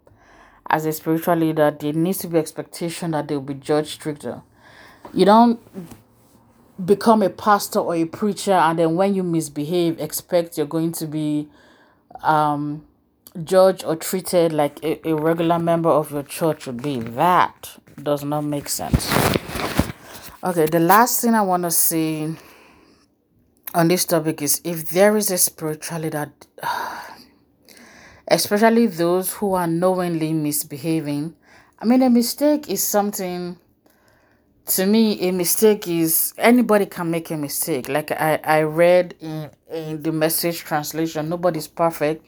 as 0.70 0.86
a 0.86 0.94
spiritual 0.94 1.36
leader, 1.36 1.72
there 1.72 1.94
needs 1.94 2.20
to 2.20 2.28
be 2.28 2.38
expectation 2.38 3.12
that 3.12 3.28
they 3.28 3.36
will 3.36 3.42
be 3.42 3.54
judged 3.54 3.90
stricter. 3.90 4.42
You 5.14 5.26
don't 5.26 5.60
become 6.84 7.22
a 7.22 7.30
pastor 7.30 7.80
or 7.80 7.96
a 7.96 8.06
preacher 8.06 8.54
and 8.54 8.80
then 8.80 8.96
when 8.96 9.14
you 9.14 9.24
misbehave, 9.24 10.00
expect 10.00 10.58
you're 10.58 10.68
going 10.68 10.92
to 10.94 11.08
be 11.08 11.48
um, 12.24 12.86
judged 13.44 13.84
or 13.84 13.96
treated 13.96 14.54
like 14.54 14.82
a, 14.84 15.08
a 15.08 15.16
regular 15.16 15.60
member 15.60 15.90
of 15.90 16.12
your 16.12 16.24
church 16.24 16.68
would 16.68 16.82
be. 16.82 17.00
That 17.00 17.78
does 18.02 18.24
not 18.24 18.42
make 18.42 18.70
sense. 18.70 19.12
Okay, 20.42 20.68
the 20.68 20.80
last 20.80 21.22
thing 21.22 21.34
I 21.34 21.42
want 21.42 21.64
to 21.64 21.72
say 21.72 22.34
on 23.74 23.88
this 23.88 24.06
topic 24.06 24.42
is 24.42 24.62
if 24.64 24.90
there 24.90 25.16
is 25.18 25.32
a 25.32 25.38
spirituality 25.38 26.10
that, 26.10 26.48
especially 28.28 28.88
those 28.88 29.34
who 29.34 29.54
are 29.54 29.68
knowingly 29.68 30.34
misbehaving, 30.34 31.36
I 31.80 31.86
mean, 31.86 32.02
a 32.02 32.10
mistake 32.10 32.70
is 32.70 32.84
something. 32.84 33.58
To 34.66 34.86
me, 34.86 35.20
a 35.28 35.32
mistake 35.32 35.88
is 35.88 36.34
anybody 36.38 36.86
can 36.86 37.10
make 37.10 37.32
a 37.32 37.38
mistake. 37.38 37.90
Like 37.90 38.12
I, 38.12 38.40
I 38.44 38.62
read 38.62 39.16
in, 39.20 39.50
in 39.72 40.04
the 40.04 40.12
message 40.12 40.60
translation, 40.60 41.30
nobody's 41.30 41.68
perfect. 41.68 42.28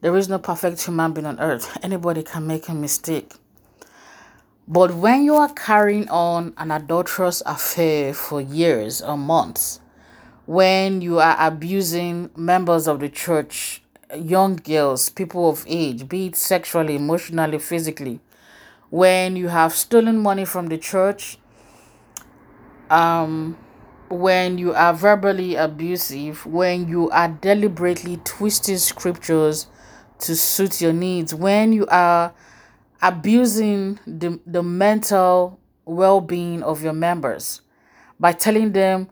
There 0.00 0.16
is 0.16 0.28
no 0.28 0.38
perfect 0.38 0.84
human 0.84 1.12
being 1.12 1.26
on 1.26 1.38
earth. 1.38 1.76
Anybody 1.82 2.22
can 2.22 2.46
make 2.46 2.68
a 2.68 2.74
mistake. 2.74 3.32
But 4.66 4.94
when 4.94 5.24
you 5.24 5.34
are 5.34 5.52
carrying 5.52 6.08
on 6.08 6.52
an 6.56 6.70
adulterous 6.70 7.42
affair 7.46 8.12
for 8.12 8.40
years 8.40 9.00
or 9.00 9.16
months, 9.16 9.80
when 10.48 11.02
you 11.02 11.18
are 11.18 11.36
abusing 11.38 12.30
members 12.34 12.88
of 12.88 13.00
the 13.00 13.08
church, 13.10 13.82
young 14.16 14.56
girls, 14.56 15.10
people 15.10 15.50
of 15.50 15.62
age, 15.68 16.08
be 16.08 16.28
it 16.28 16.36
sexually, 16.36 16.96
emotionally, 16.96 17.58
physically, 17.58 18.18
when 18.88 19.36
you 19.36 19.48
have 19.48 19.74
stolen 19.74 20.18
money 20.18 20.46
from 20.46 20.68
the 20.68 20.78
church, 20.78 21.36
um, 22.88 23.58
when 24.08 24.56
you 24.56 24.72
are 24.72 24.94
verbally 24.94 25.54
abusive, 25.54 26.46
when 26.46 26.88
you 26.88 27.10
are 27.10 27.28
deliberately 27.28 28.18
twisting 28.24 28.78
scriptures 28.78 29.66
to 30.18 30.34
suit 30.34 30.80
your 30.80 30.94
needs, 30.94 31.34
when 31.34 31.74
you 31.74 31.86
are 31.88 32.32
abusing 33.02 34.00
the, 34.06 34.40
the 34.46 34.62
mental 34.62 35.60
well 35.84 36.22
being 36.22 36.62
of 36.62 36.82
your 36.82 36.94
members 36.94 37.60
by 38.18 38.32
telling 38.32 38.72
them 38.72 39.10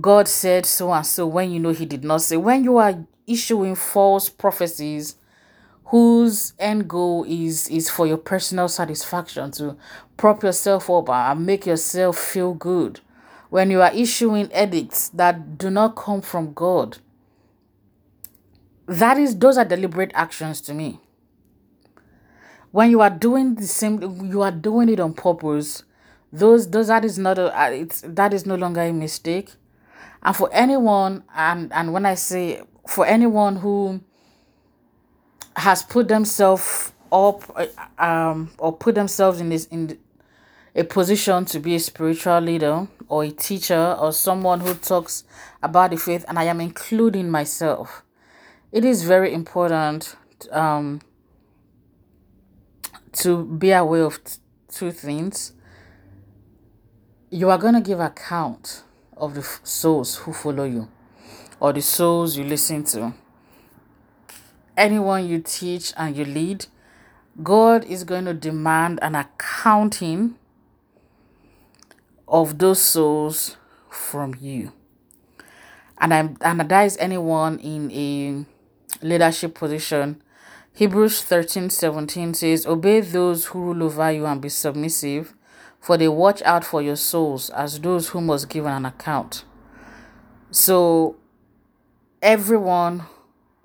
God 0.00 0.28
said 0.28 0.66
so 0.66 0.92
and 0.92 1.06
so 1.06 1.26
when 1.26 1.50
you 1.50 1.60
know 1.60 1.72
He 1.72 1.86
did 1.86 2.04
not 2.04 2.22
say. 2.22 2.36
When 2.36 2.64
you 2.64 2.76
are 2.78 3.06
issuing 3.26 3.74
false 3.74 4.28
prophecies 4.28 5.16
whose 5.86 6.52
end 6.58 6.88
goal 6.88 7.24
is 7.26 7.68
is 7.68 7.88
for 7.88 8.06
your 8.06 8.18
personal 8.18 8.68
satisfaction 8.68 9.50
to 9.52 9.76
prop 10.16 10.42
yourself 10.42 10.90
up 10.90 11.08
and 11.08 11.46
make 11.46 11.66
yourself 11.66 12.18
feel 12.18 12.54
good. 12.54 13.00
When 13.50 13.70
you 13.70 13.80
are 13.80 13.92
issuing 13.94 14.50
edicts 14.54 15.08
that 15.10 15.56
do 15.56 15.70
not 15.70 15.96
come 15.96 16.20
from 16.20 16.52
god 16.52 16.98
that 18.88 19.18
is 19.18 19.38
those 19.38 19.58
are 19.58 19.64
deliberate 19.64 20.10
actions 20.14 20.60
to 20.62 20.74
me. 20.74 20.98
When 22.70 22.90
you 22.90 23.00
are 23.00 23.10
doing 23.10 23.54
the 23.54 23.66
same 23.66 24.30
you 24.30 24.42
are 24.42 24.50
doing 24.50 24.88
it 24.88 25.00
on 25.00 25.12
purpose 25.14 25.84
those 26.32 26.70
those 26.70 26.88
that 26.88 27.04
is 27.04 27.18
not 27.18 27.38
a 27.38 27.58
uh, 27.58 27.70
it's 27.70 28.02
that 28.06 28.34
is 28.34 28.44
no 28.44 28.54
longer 28.54 28.82
a 28.82 28.92
mistake 28.92 29.52
and 30.28 30.36
for 30.36 30.50
anyone, 30.52 31.24
and, 31.34 31.72
and 31.72 31.90
when 31.90 32.04
I 32.04 32.14
say 32.14 32.60
for 32.86 33.06
anyone 33.06 33.56
who 33.56 34.02
has 35.56 35.82
put 35.82 36.08
themselves 36.08 36.92
up 37.10 37.44
um, 37.98 38.50
or 38.58 38.76
put 38.76 38.94
themselves 38.94 39.40
in 39.40 39.48
this 39.48 39.64
in 39.68 39.98
a 40.74 40.84
position 40.84 41.46
to 41.46 41.58
be 41.58 41.76
a 41.76 41.80
spiritual 41.80 42.40
leader 42.40 42.88
or 43.08 43.24
a 43.24 43.30
teacher 43.30 43.96
or 43.98 44.12
someone 44.12 44.60
who 44.60 44.74
talks 44.74 45.24
about 45.62 45.92
the 45.92 45.96
faith, 45.96 46.26
and 46.28 46.38
I 46.38 46.44
am 46.44 46.60
including 46.60 47.30
myself, 47.30 48.02
it 48.70 48.84
is 48.84 49.04
very 49.04 49.32
important 49.32 50.14
um, 50.52 51.00
to 53.12 53.46
be 53.46 53.70
aware 53.70 54.04
of 54.04 54.20
two 54.70 54.92
things. 54.92 55.54
You 57.30 57.48
are 57.48 57.56
going 57.56 57.72
to 57.72 57.80
give 57.80 57.98
account 57.98 58.82
of 59.18 59.34
the 59.34 59.42
souls 59.62 60.16
who 60.16 60.32
follow 60.32 60.64
you 60.64 60.88
or 61.60 61.72
the 61.72 61.82
souls 61.82 62.36
you 62.36 62.44
listen 62.44 62.84
to. 62.84 63.12
Anyone 64.76 65.28
you 65.28 65.40
teach 65.40 65.92
and 65.96 66.16
you 66.16 66.24
lead, 66.24 66.66
God 67.42 67.84
is 67.84 68.04
going 68.04 68.24
to 68.26 68.34
demand 68.34 68.98
an 69.02 69.14
accounting 69.14 70.36
of 72.26 72.58
those 72.58 72.80
souls 72.80 73.56
from 73.88 74.36
you. 74.40 74.72
And 76.00 76.14
I'm 76.14 76.36
and 76.40 76.60
that 76.60 76.84
is 76.84 76.96
anyone 76.98 77.58
in 77.58 77.90
a 77.92 79.04
leadership 79.04 79.54
position. 79.54 80.22
Hebrews 80.74 81.22
13 81.22 81.70
17 81.70 82.34
says, 82.34 82.66
Obey 82.66 83.00
those 83.00 83.46
who 83.46 83.60
rule 83.60 83.82
over 83.82 84.12
you 84.12 84.26
and 84.26 84.40
be 84.40 84.48
submissive, 84.48 85.34
for 85.80 85.96
they 85.96 86.08
watch 86.08 86.42
out 86.42 86.64
for 86.64 86.82
your 86.82 86.96
souls 86.96 87.50
as 87.50 87.80
those 87.80 88.08
who 88.08 88.20
must 88.20 88.48
give 88.48 88.66
an 88.66 88.84
account. 88.84 89.44
So 90.50 91.16
everyone 92.22 93.02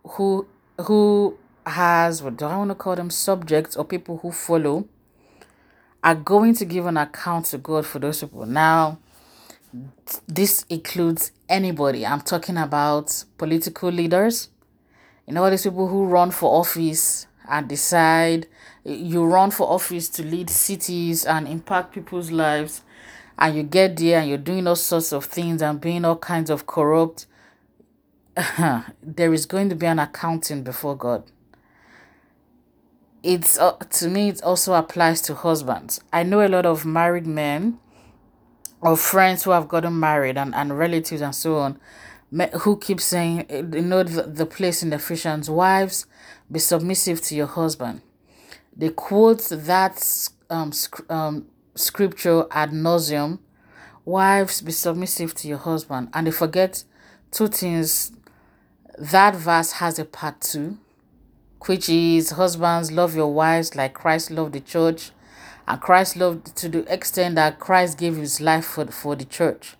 who 0.04 0.48
who 0.82 1.38
has 1.66 2.22
what 2.22 2.38
do 2.38 2.46
I 2.46 2.58
want 2.58 2.72
to 2.72 2.76
call 2.76 2.96
them 2.96 3.10
subjects 3.10 3.76
or 3.76 3.86
people 3.86 4.18
who 4.18 4.32
follow 4.32 4.88
are 6.04 6.16
going 6.16 6.54
to 6.56 6.66
give 6.66 6.86
an 6.86 6.98
account 6.98 7.46
to 7.48 7.58
God 7.58 7.86
for 7.86 8.00
those 8.00 8.20
people. 8.20 8.46
Now 8.46 9.00
this 10.28 10.66
includes 10.70 11.32
anybody. 11.50 12.06
I'm 12.06 12.22
talking 12.22 12.58
about 12.58 13.24
political 13.38 13.90
leaders, 13.90 14.50
you 15.28 15.34
know, 15.34 15.44
all 15.44 15.50
these 15.50 15.64
people 15.64 15.88
who 15.88 16.06
run 16.06 16.32
for 16.32 16.60
office 16.60 17.28
and 17.50 17.68
decide 17.68 18.48
you 18.86 19.24
run 19.26 19.52
for 19.52 19.70
office 19.70 20.10
to 20.10 20.24
lead 20.24 20.50
cities 20.50 21.26
and 21.26 21.48
impact 21.48 21.94
people's 21.94 22.32
lives 22.32 22.82
and 23.40 23.56
you 23.56 23.64
get 23.64 23.98
there 23.98 24.20
and 24.20 24.30
you're 24.30 24.38
doing 24.38 24.68
all 24.68 24.76
sorts 24.76 25.12
of 25.12 25.26
things 25.26 25.62
and 25.62 25.80
being 25.80 26.04
all 26.06 26.18
kinds 26.18 26.50
of 26.50 26.66
corrupt 26.66 27.26
there 29.02 29.34
is 29.34 29.46
going 29.46 29.70
to 29.70 29.76
be 29.76 29.86
an 29.86 30.00
accounting 30.00 30.64
before 30.64 30.98
god 30.98 31.24
it's 33.22 33.58
uh, 33.58 33.72
to 33.90 34.10
me 34.10 34.30
it 34.30 34.44
also 34.44 34.74
applies 34.74 35.22
to 35.22 35.34
husbands 35.34 36.02
i 36.12 36.24
know 36.24 36.46
a 36.46 36.50
lot 36.50 36.66
of 36.66 36.86
married 36.86 37.28
men 37.28 37.80
or 38.82 38.98
friends 38.98 39.44
who 39.44 39.52
have 39.52 39.70
gotten 39.70 39.98
married 39.98 40.38
and, 40.38 40.54
and 40.54 40.78
relatives 40.78 41.22
and 41.22 41.34
so 41.34 41.58
on 41.58 41.80
who 42.62 42.78
keep 42.78 43.00
saying, 43.00 43.46
you 43.50 43.82
know, 43.82 44.04
the, 44.04 44.24
the 44.24 44.46
place 44.46 44.82
in 44.82 44.92
Ephesians, 44.92 45.50
wives, 45.50 46.08
be 46.52 46.60
submissive 46.60 47.22
to 47.22 47.36
your 47.36 47.48
husband. 47.48 48.02
They 48.76 48.90
quote 48.90 49.48
that 49.50 50.30
um, 50.50 50.72
um, 51.10 51.46
scripture 51.76 52.46
ad 52.52 52.72
nauseum. 52.72 53.40
Wives, 54.06 54.62
be 54.62 54.72
submissive 54.72 55.34
to 55.36 55.48
your 55.48 55.58
husband. 55.58 56.10
And 56.14 56.28
they 56.28 56.32
forget 56.32 56.84
two 57.32 57.48
things. 57.48 58.12
That 58.98 59.36
verse 59.36 59.74
has 59.74 59.98
a 59.98 60.06
part 60.06 60.42
two, 60.42 60.78
which 61.66 61.90
is 61.90 62.32
husbands, 62.32 62.92
love 62.92 63.16
your 63.16 63.34
wives 63.34 63.76
like 63.76 63.94
Christ 63.94 64.30
loved 64.30 64.54
the 64.54 64.60
church. 64.60 65.12
And 65.68 65.80
Christ 65.80 66.18
loved 66.18 66.56
to 66.58 66.70
the 66.70 66.94
extent 66.94 67.36
that 67.36 67.60
Christ 67.60 67.98
gave 67.98 68.18
his 68.18 68.42
life 68.42 68.66
for, 68.66 68.86
for 68.88 69.16
the 69.16 69.26
church. 69.26 69.76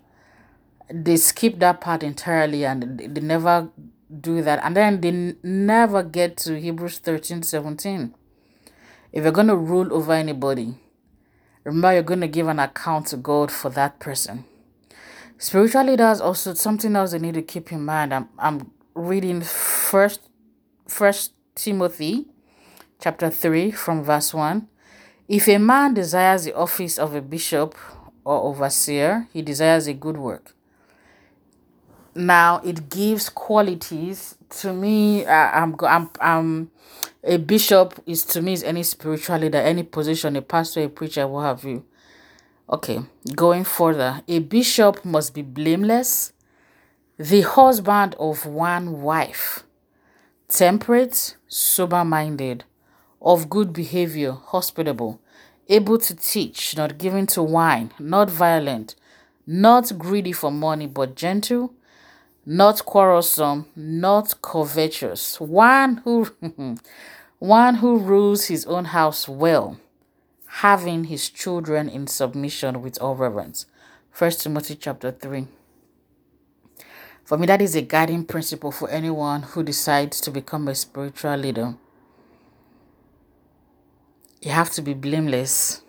They 0.90 1.16
skip 1.16 1.58
that 1.58 1.80
part 1.80 2.02
entirely 2.02 2.64
and 2.64 2.98
they 2.98 3.20
never 3.20 3.68
do 4.20 4.42
that. 4.42 4.60
And 4.64 4.76
then 4.76 5.00
they 5.00 5.34
never 5.42 6.02
get 6.02 6.36
to 6.38 6.58
Hebrews 6.58 6.98
13 6.98 7.42
17. 7.42 8.14
If 9.14 9.22
you're 9.22 9.30
going 9.30 9.46
to 9.46 9.54
rule 9.54 9.94
over 9.94 10.12
anybody, 10.12 10.74
remember 11.62 11.92
you're 11.92 12.02
going 12.02 12.20
to 12.22 12.26
give 12.26 12.48
an 12.48 12.58
account 12.58 13.06
to 13.08 13.16
God 13.16 13.52
for 13.52 13.70
that 13.70 14.00
person. 14.00 14.44
Spiritual 15.38 15.84
leaders 15.84 16.20
also 16.20 16.52
something 16.54 16.96
else 16.96 17.12
they 17.12 17.20
need 17.20 17.34
to 17.34 17.42
keep 17.42 17.70
in 17.70 17.84
mind. 17.84 18.12
I'm, 18.12 18.28
I'm 18.36 18.72
reading 18.92 19.40
first 19.40 20.20
first 20.88 21.32
Timothy 21.54 22.26
chapter 23.00 23.30
3 23.30 23.70
from 23.70 24.02
verse 24.02 24.34
1. 24.34 24.66
If 25.28 25.46
a 25.46 25.58
man 25.58 25.94
desires 25.94 26.44
the 26.44 26.56
office 26.56 26.98
of 26.98 27.14
a 27.14 27.22
bishop 27.22 27.76
or 28.24 28.42
overseer, 28.42 29.28
he 29.32 29.42
desires 29.42 29.86
a 29.86 29.94
good 29.94 30.16
work. 30.16 30.56
Now 32.16 32.58
it 32.64 32.88
gives 32.88 33.28
qualities 33.28 34.36
to 34.60 34.72
me. 34.72 35.24
Uh, 35.24 35.30
I'm, 35.30 35.76
I'm, 35.82 36.10
I'm, 36.20 36.70
a 37.26 37.38
bishop 37.38 38.02
is 38.06 38.22
to 38.24 38.42
me 38.42 38.52
is 38.52 38.62
any 38.62 38.82
spiritual 38.82 39.38
leader, 39.38 39.58
any 39.58 39.82
position, 39.82 40.36
a 40.36 40.42
pastor, 40.42 40.84
a 40.84 40.88
preacher, 40.88 41.26
what 41.26 41.42
have 41.44 41.64
you. 41.64 41.84
Okay, 42.70 43.00
going 43.34 43.64
further, 43.64 44.22
a 44.28 44.38
bishop 44.40 45.04
must 45.04 45.34
be 45.34 45.42
blameless, 45.42 46.32
the 47.18 47.42
husband 47.42 48.14
of 48.18 48.44
one 48.44 49.00
wife, 49.02 49.64
temperate, 50.48 51.36
sober 51.48 52.04
minded, 52.04 52.64
of 53.22 53.48
good 53.48 53.72
behavior, 53.72 54.32
hospitable, 54.32 55.20
able 55.68 55.98
to 55.98 56.14
teach, 56.14 56.76
not 56.76 56.98
given 56.98 57.26
to 57.26 57.42
wine, 57.42 57.90
not 57.98 58.28
violent, 58.28 58.96
not 59.46 59.96
greedy 59.98 60.32
for 60.32 60.50
money, 60.50 60.86
but 60.86 61.14
gentle, 61.14 61.72
not 62.46 62.84
quarrelsome, 62.84 63.66
not 63.74 64.40
covetous, 64.42 65.40
one 65.40 65.98
who 65.98 66.28
one 67.38 67.76
who 67.76 67.98
rules 67.98 68.46
his 68.46 68.64
own 68.66 68.86
house 68.86 69.28
well, 69.28 69.78
having 70.46 71.04
his 71.04 71.30
children 71.30 71.88
in 71.88 72.06
submission 72.06 72.82
with 72.82 73.00
all 73.00 73.14
reverence. 73.16 73.66
First 74.10 74.42
Timothy 74.42 74.76
chapter 74.76 75.10
3. 75.10 75.48
For 77.24 77.38
me, 77.38 77.46
that 77.46 77.62
is 77.62 77.74
a 77.74 77.82
guiding 77.82 78.24
principle 78.26 78.70
for 78.70 78.88
anyone 78.90 79.42
who 79.42 79.62
decides 79.62 80.20
to 80.20 80.30
become 80.30 80.68
a 80.68 80.74
spiritual 80.74 81.36
leader 81.36 81.76
you 84.44 84.50
have 84.50 84.70
to 84.72 84.82
be 84.82 84.92
blameless. 84.92 85.80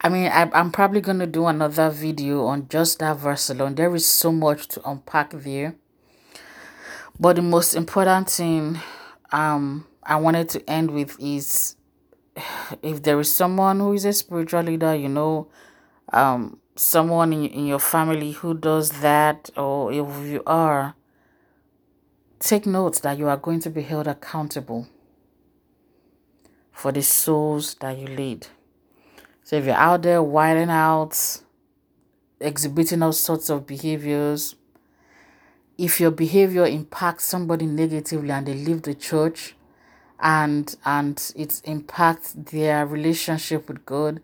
I 0.00 0.08
mean, 0.08 0.26
I, 0.26 0.48
I'm 0.52 0.70
probably 0.70 1.00
going 1.00 1.18
to 1.18 1.26
do 1.26 1.46
another 1.46 1.90
video 1.90 2.46
on 2.46 2.68
just 2.68 3.00
that 3.00 3.16
verse 3.16 3.50
alone. 3.50 3.74
There 3.74 3.92
is 3.94 4.06
so 4.06 4.30
much 4.30 4.68
to 4.68 4.88
unpack 4.88 5.32
there. 5.32 5.74
But 7.18 7.36
the 7.36 7.42
most 7.42 7.74
important 7.74 8.30
thing 8.30 8.78
um, 9.32 9.86
I 10.04 10.16
wanted 10.16 10.48
to 10.50 10.70
end 10.70 10.92
with 10.92 11.16
is 11.18 11.76
if 12.82 13.02
there 13.02 13.18
is 13.18 13.34
someone 13.34 13.80
who 13.80 13.92
is 13.92 14.04
a 14.04 14.12
spiritual 14.12 14.62
leader, 14.62 14.94
you 14.94 15.08
know, 15.08 15.48
um, 16.12 16.60
someone 16.76 17.32
in, 17.32 17.46
in 17.46 17.66
your 17.66 17.80
family 17.80 18.32
who 18.32 18.54
does 18.54 19.00
that, 19.00 19.50
or 19.56 19.92
if 19.92 20.26
you 20.26 20.42
are, 20.46 20.94
take 22.38 22.66
note 22.66 23.02
that 23.02 23.18
you 23.18 23.28
are 23.28 23.36
going 23.36 23.58
to 23.60 23.70
be 23.70 23.82
held 23.82 24.06
accountable 24.06 24.86
for 26.70 26.92
the 26.92 27.02
souls 27.02 27.74
that 27.80 27.98
you 27.98 28.06
lead. 28.06 28.46
So 29.48 29.56
if 29.56 29.64
you're 29.64 29.74
out 29.76 30.02
there 30.02 30.22
wilding 30.22 30.68
out, 30.68 31.40
exhibiting 32.38 33.02
all 33.02 33.14
sorts 33.14 33.48
of 33.48 33.66
behaviors, 33.66 34.56
if 35.78 36.00
your 36.00 36.10
behavior 36.10 36.66
impacts 36.66 37.24
somebody 37.24 37.64
negatively 37.64 38.30
and 38.30 38.46
they 38.46 38.52
leave 38.52 38.82
the 38.82 38.92
church 38.92 39.54
and 40.20 40.76
and 40.84 41.32
it 41.34 41.62
impacts 41.64 42.34
their 42.36 42.84
relationship 42.84 43.68
with 43.68 43.86
God, 43.86 44.20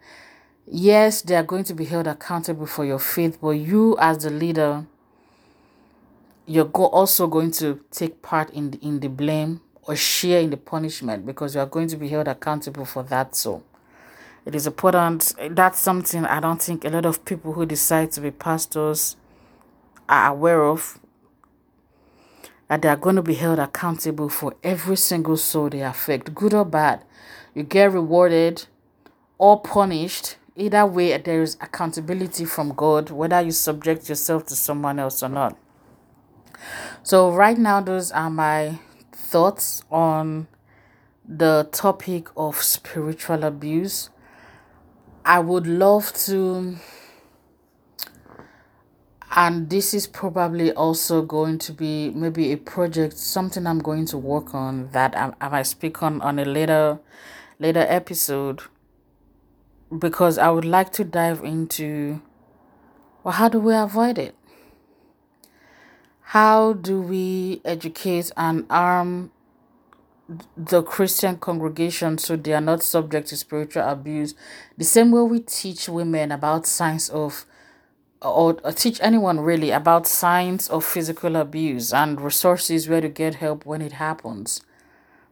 yes, 0.66 1.22
they 1.22 1.37
are 1.37 1.42
going 1.42 1.64
to 1.64 1.74
be 1.74 1.87
held 1.87 2.06
accountable 2.06 2.66
for 2.66 2.84
your 2.84 2.98
faith, 2.98 3.38
but 3.40 3.52
you 3.52 3.96
as 3.98 4.24
the 4.24 4.30
leader, 4.30 4.84
you're 6.44 6.66
also 6.66 7.28
going 7.28 7.52
to 7.52 7.82
take 7.90 8.20
part 8.20 8.50
in 8.50 8.72
the, 8.72 8.78
in 8.87 9.00
the 9.00 9.08
blame 9.08 9.62
or 9.84 9.96
share 9.96 10.42
in 10.42 10.50
the 10.50 10.58
punishment 10.58 11.24
because 11.24 11.54
you 11.54 11.62
are 11.62 11.66
going 11.66 11.88
to 11.88 11.96
be 11.96 12.10
held 12.10 12.28
accountable 12.28 12.84
for 12.84 13.02
that. 13.04 13.34
So 13.34 13.62
it 14.46 14.54
is 14.54 14.66
important. 14.66 15.35
That's 15.50 15.78
something 15.78 16.24
I 16.26 16.40
don't 16.40 16.61
think 16.61 16.85
a 16.85 16.90
lot 16.90 17.07
of 17.07 17.24
people 17.24 17.52
who 17.54 17.64
decide 17.64 18.12
to 18.12 18.20
be 18.20 18.30
pastors 18.30 19.16
are 20.09 20.33
aware 20.33 20.64
of. 20.64 20.98
That 22.68 22.83
they 22.83 22.88
are 22.88 22.96
going 22.96 23.16
to 23.16 23.22
be 23.22 23.35
held 23.35 23.59
accountable 23.59 24.28
for 24.28 24.54
every 24.62 24.96
single 24.96 25.37
soul 25.37 25.70
they 25.70 25.83
affect, 25.83 26.35
good 26.35 26.54
or 26.54 26.64
bad. 26.64 27.04
You 27.54 27.62
get 27.62 27.92
rewarded 27.92 28.66
or 29.38 29.61
punished. 29.61 30.37
Either 30.57 30.87
way, 30.87 31.16
there 31.18 31.42
is 31.42 31.57
accountability 31.61 32.44
from 32.44 32.70
God, 32.74 33.11
whether 33.11 33.40
you 33.40 33.50
subject 33.50 34.09
yourself 34.09 34.46
to 34.46 34.57
someone 34.57 34.98
else 34.98 35.22
or 35.22 35.28
not. 35.28 35.59
So, 37.02 37.30
right 37.30 37.59
now, 37.59 37.80
those 37.80 38.12
are 38.12 38.30
my 38.30 38.78
thoughts 39.12 39.83
on 39.90 40.48
the 41.26 41.68
topic 41.72 42.28
of 42.37 42.62
spiritual 42.62 43.44
abuse. 43.44 44.11
I 45.26 45.38
would 45.38 45.66
love 45.66 46.12
to, 46.26 46.76
and 49.34 49.70
this 49.70 49.94
is 49.94 50.06
probably 50.06 50.70
also 50.70 51.22
going 51.22 51.58
to 51.60 51.72
be 51.72 52.10
maybe 52.10 52.52
a 52.52 52.58
project, 52.58 53.16
something 53.16 53.66
I'm 53.66 53.78
going 53.78 54.04
to 54.06 54.18
work 54.18 54.54
on 54.54 54.90
that 54.92 55.16
I, 55.16 55.32
I 55.40 55.48
might 55.48 55.62
speak 55.62 56.02
on 56.02 56.20
on 56.20 56.38
a 56.38 56.44
later 56.44 56.98
later 57.58 57.87
episode 57.88 58.60
because 59.98 60.37
I 60.37 60.50
would 60.50 60.66
like 60.66 60.92
to 60.94 61.04
dive 61.04 61.42
into 61.42 62.20
well, 63.22 63.32
how 63.32 63.48
do 63.48 63.58
we 63.58 63.74
avoid 63.74 64.18
it? 64.18 64.34
How 66.20 66.74
do 66.74 67.00
we 67.00 67.62
educate 67.64 68.30
and 68.37 68.66
arm 68.68 69.30
the 70.57 70.83
Christian 70.83 71.37
congregation 71.38 72.18
so 72.18 72.37
they 72.37 72.53
are 72.53 72.61
not 72.61 72.83
subject 72.83 73.29
to 73.29 73.37
spiritual 73.37 73.83
abuse? 73.88 74.35
The 74.77 74.85
same 74.85 75.11
way 75.11 75.23
we 75.23 75.40
teach 75.40 75.88
women 75.88 76.33
about 76.33 76.66
signs 76.66 77.09
of 77.09 77.47
or, 78.23 78.59
or 78.64 78.73
teach 78.73 78.99
anyone 79.03 79.40
really 79.40 79.70
about 79.70 80.07
signs 80.07 80.68
of 80.70 80.85
physical 80.85 81.37
abuse 81.37 81.92
and 81.92 82.20
resources 82.20 82.88
where 82.88 83.03
to 83.03 83.09
get 83.09 83.37
help 83.37 83.66
when 83.66 83.83
it 83.83 83.92
happens. 83.92 84.62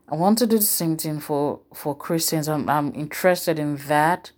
I 0.08 0.16
want 0.16 0.36
to 0.38 0.46
do 0.46 0.58
the 0.58 0.64
same 0.64 0.98
thing 0.98 1.20
for, 1.20 1.60
for 1.72 1.96
Christians. 1.96 2.48
I'm, 2.48 2.68
I'm 2.68 2.94
interested 2.94 3.58
in 3.58 3.76
that. 3.88 4.32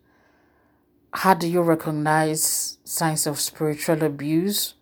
How 1.13 1.35
do 1.35 1.49
you 1.49 1.63
recognize 1.63 2.79
signs 2.85 3.27
of 3.27 3.41
spiritual 3.41 4.05
abuse? 4.05 4.75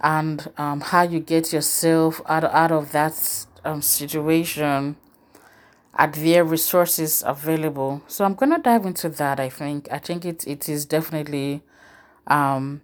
and 0.00 0.50
um, 0.56 0.80
how 0.80 1.02
you 1.02 1.20
get 1.20 1.52
yourself 1.52 2.20
out, 2.26 2.44
out 2.44 2.72
of 2.72 2.92
that 2.92 3.14
um, 3.68 3.82
situation 3.82 4.96
at 5.94 6.12
their 6.14 6.44
resources 6.44 7.22
available? 7.26 8.02
So 8.06 8.24
i'm 8.24 8.36
to 8.36 8.58
dive 8.58 8.86
into 8.86 9.08
that 9.08 9.40
i 9.40 9.48
think. 9.48 9.88
I 9.90 9.98
think 9.98 10.24
it, 10.24 10.46
it 10.46 10.68
is 10.68 10.84
definitely 10.86 11.62
um, 12.26 12.82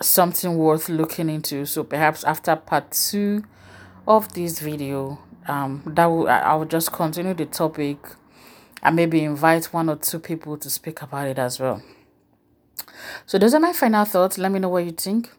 something 0.00 0.56
worth 0.56 0.88
looking 0.88 1.28
into. 1.28 1.66
So 1.66 1.84
perhaps 1.84 2.24
after 2.24 2.56
part 2.56 2.92
two 2.92 3.44
of 4.06 4.32
this 4.32 4.60
video 4.60 5.18
um, 5.46 5.82
that 5.86 6.06
will 6.06 6.28
i 6.28 6.54
will 6.54 6.64
just 6.64 6.92
continue 6.92 7.34
the 7.34 7.46
topic 7.46 7.98
and 8.82 8.96
maybe 8.96 9.22
invite 9.22 9.66
one 9.66 9.88
or 9.88 9.96
two 9.96 10.18
people 10.18 10.56
to 10.56 10.70
speak 10.70 11.02
about 11.02 11.28
it 11.28 11.38
as 11.38 11.60
well. 11.60 11.82
So 13.26 13.38
those 13.38 13.54
are 13.54 13.60
my 13.60 13.72
final 13.72 14.04
thoughts. 14.04 14.38
Let 14.38 14.52
me 14.52 14.58
know 14.58 14.68
what 14.68 14.84
you 14.84 14.92
think. 14.92 15.30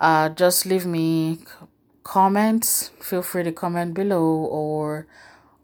Uh, 0.00 0.28
just 0.30 0.66
leave 0.66 0.84
me 0.84 1.38
comments. 2.06 2.90
Feel 3.00 3.20
free 3.20 3.42
to 3.42 3.50
comment 3.50 3.92
below 3.92 4.22
or 4.22 5.08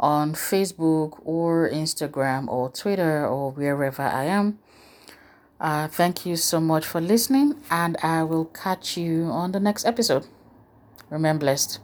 on 0.00 0.34
Facebook 0.34 1.20
or 1.24 1.70
Instagram 1.70 2.48
or 2.48 2.68
Twitter 2.68 3.24
or 3.24 3.52
wherever 3.52 4.02
I 4.02 4.24
am. 4.24 4.58
Uh, 5.60 5.86
thank 5.86 6.26
you 6.26 6.34
so 6.34 6.58
much 6.58 6.84
for 6.84 7.00
listening, 7.00 7.54
and 7.70 7.96
I 8.02 8.24
will 8.24 8.46
catch 8.46 8.96
you 8.96 9.26
on 9.26 9.52
the 9.52 9.60
next 9.60 9.86
episode. 9.86 10.26
Remain 11.08 11.38
blessed. 11.38 11.78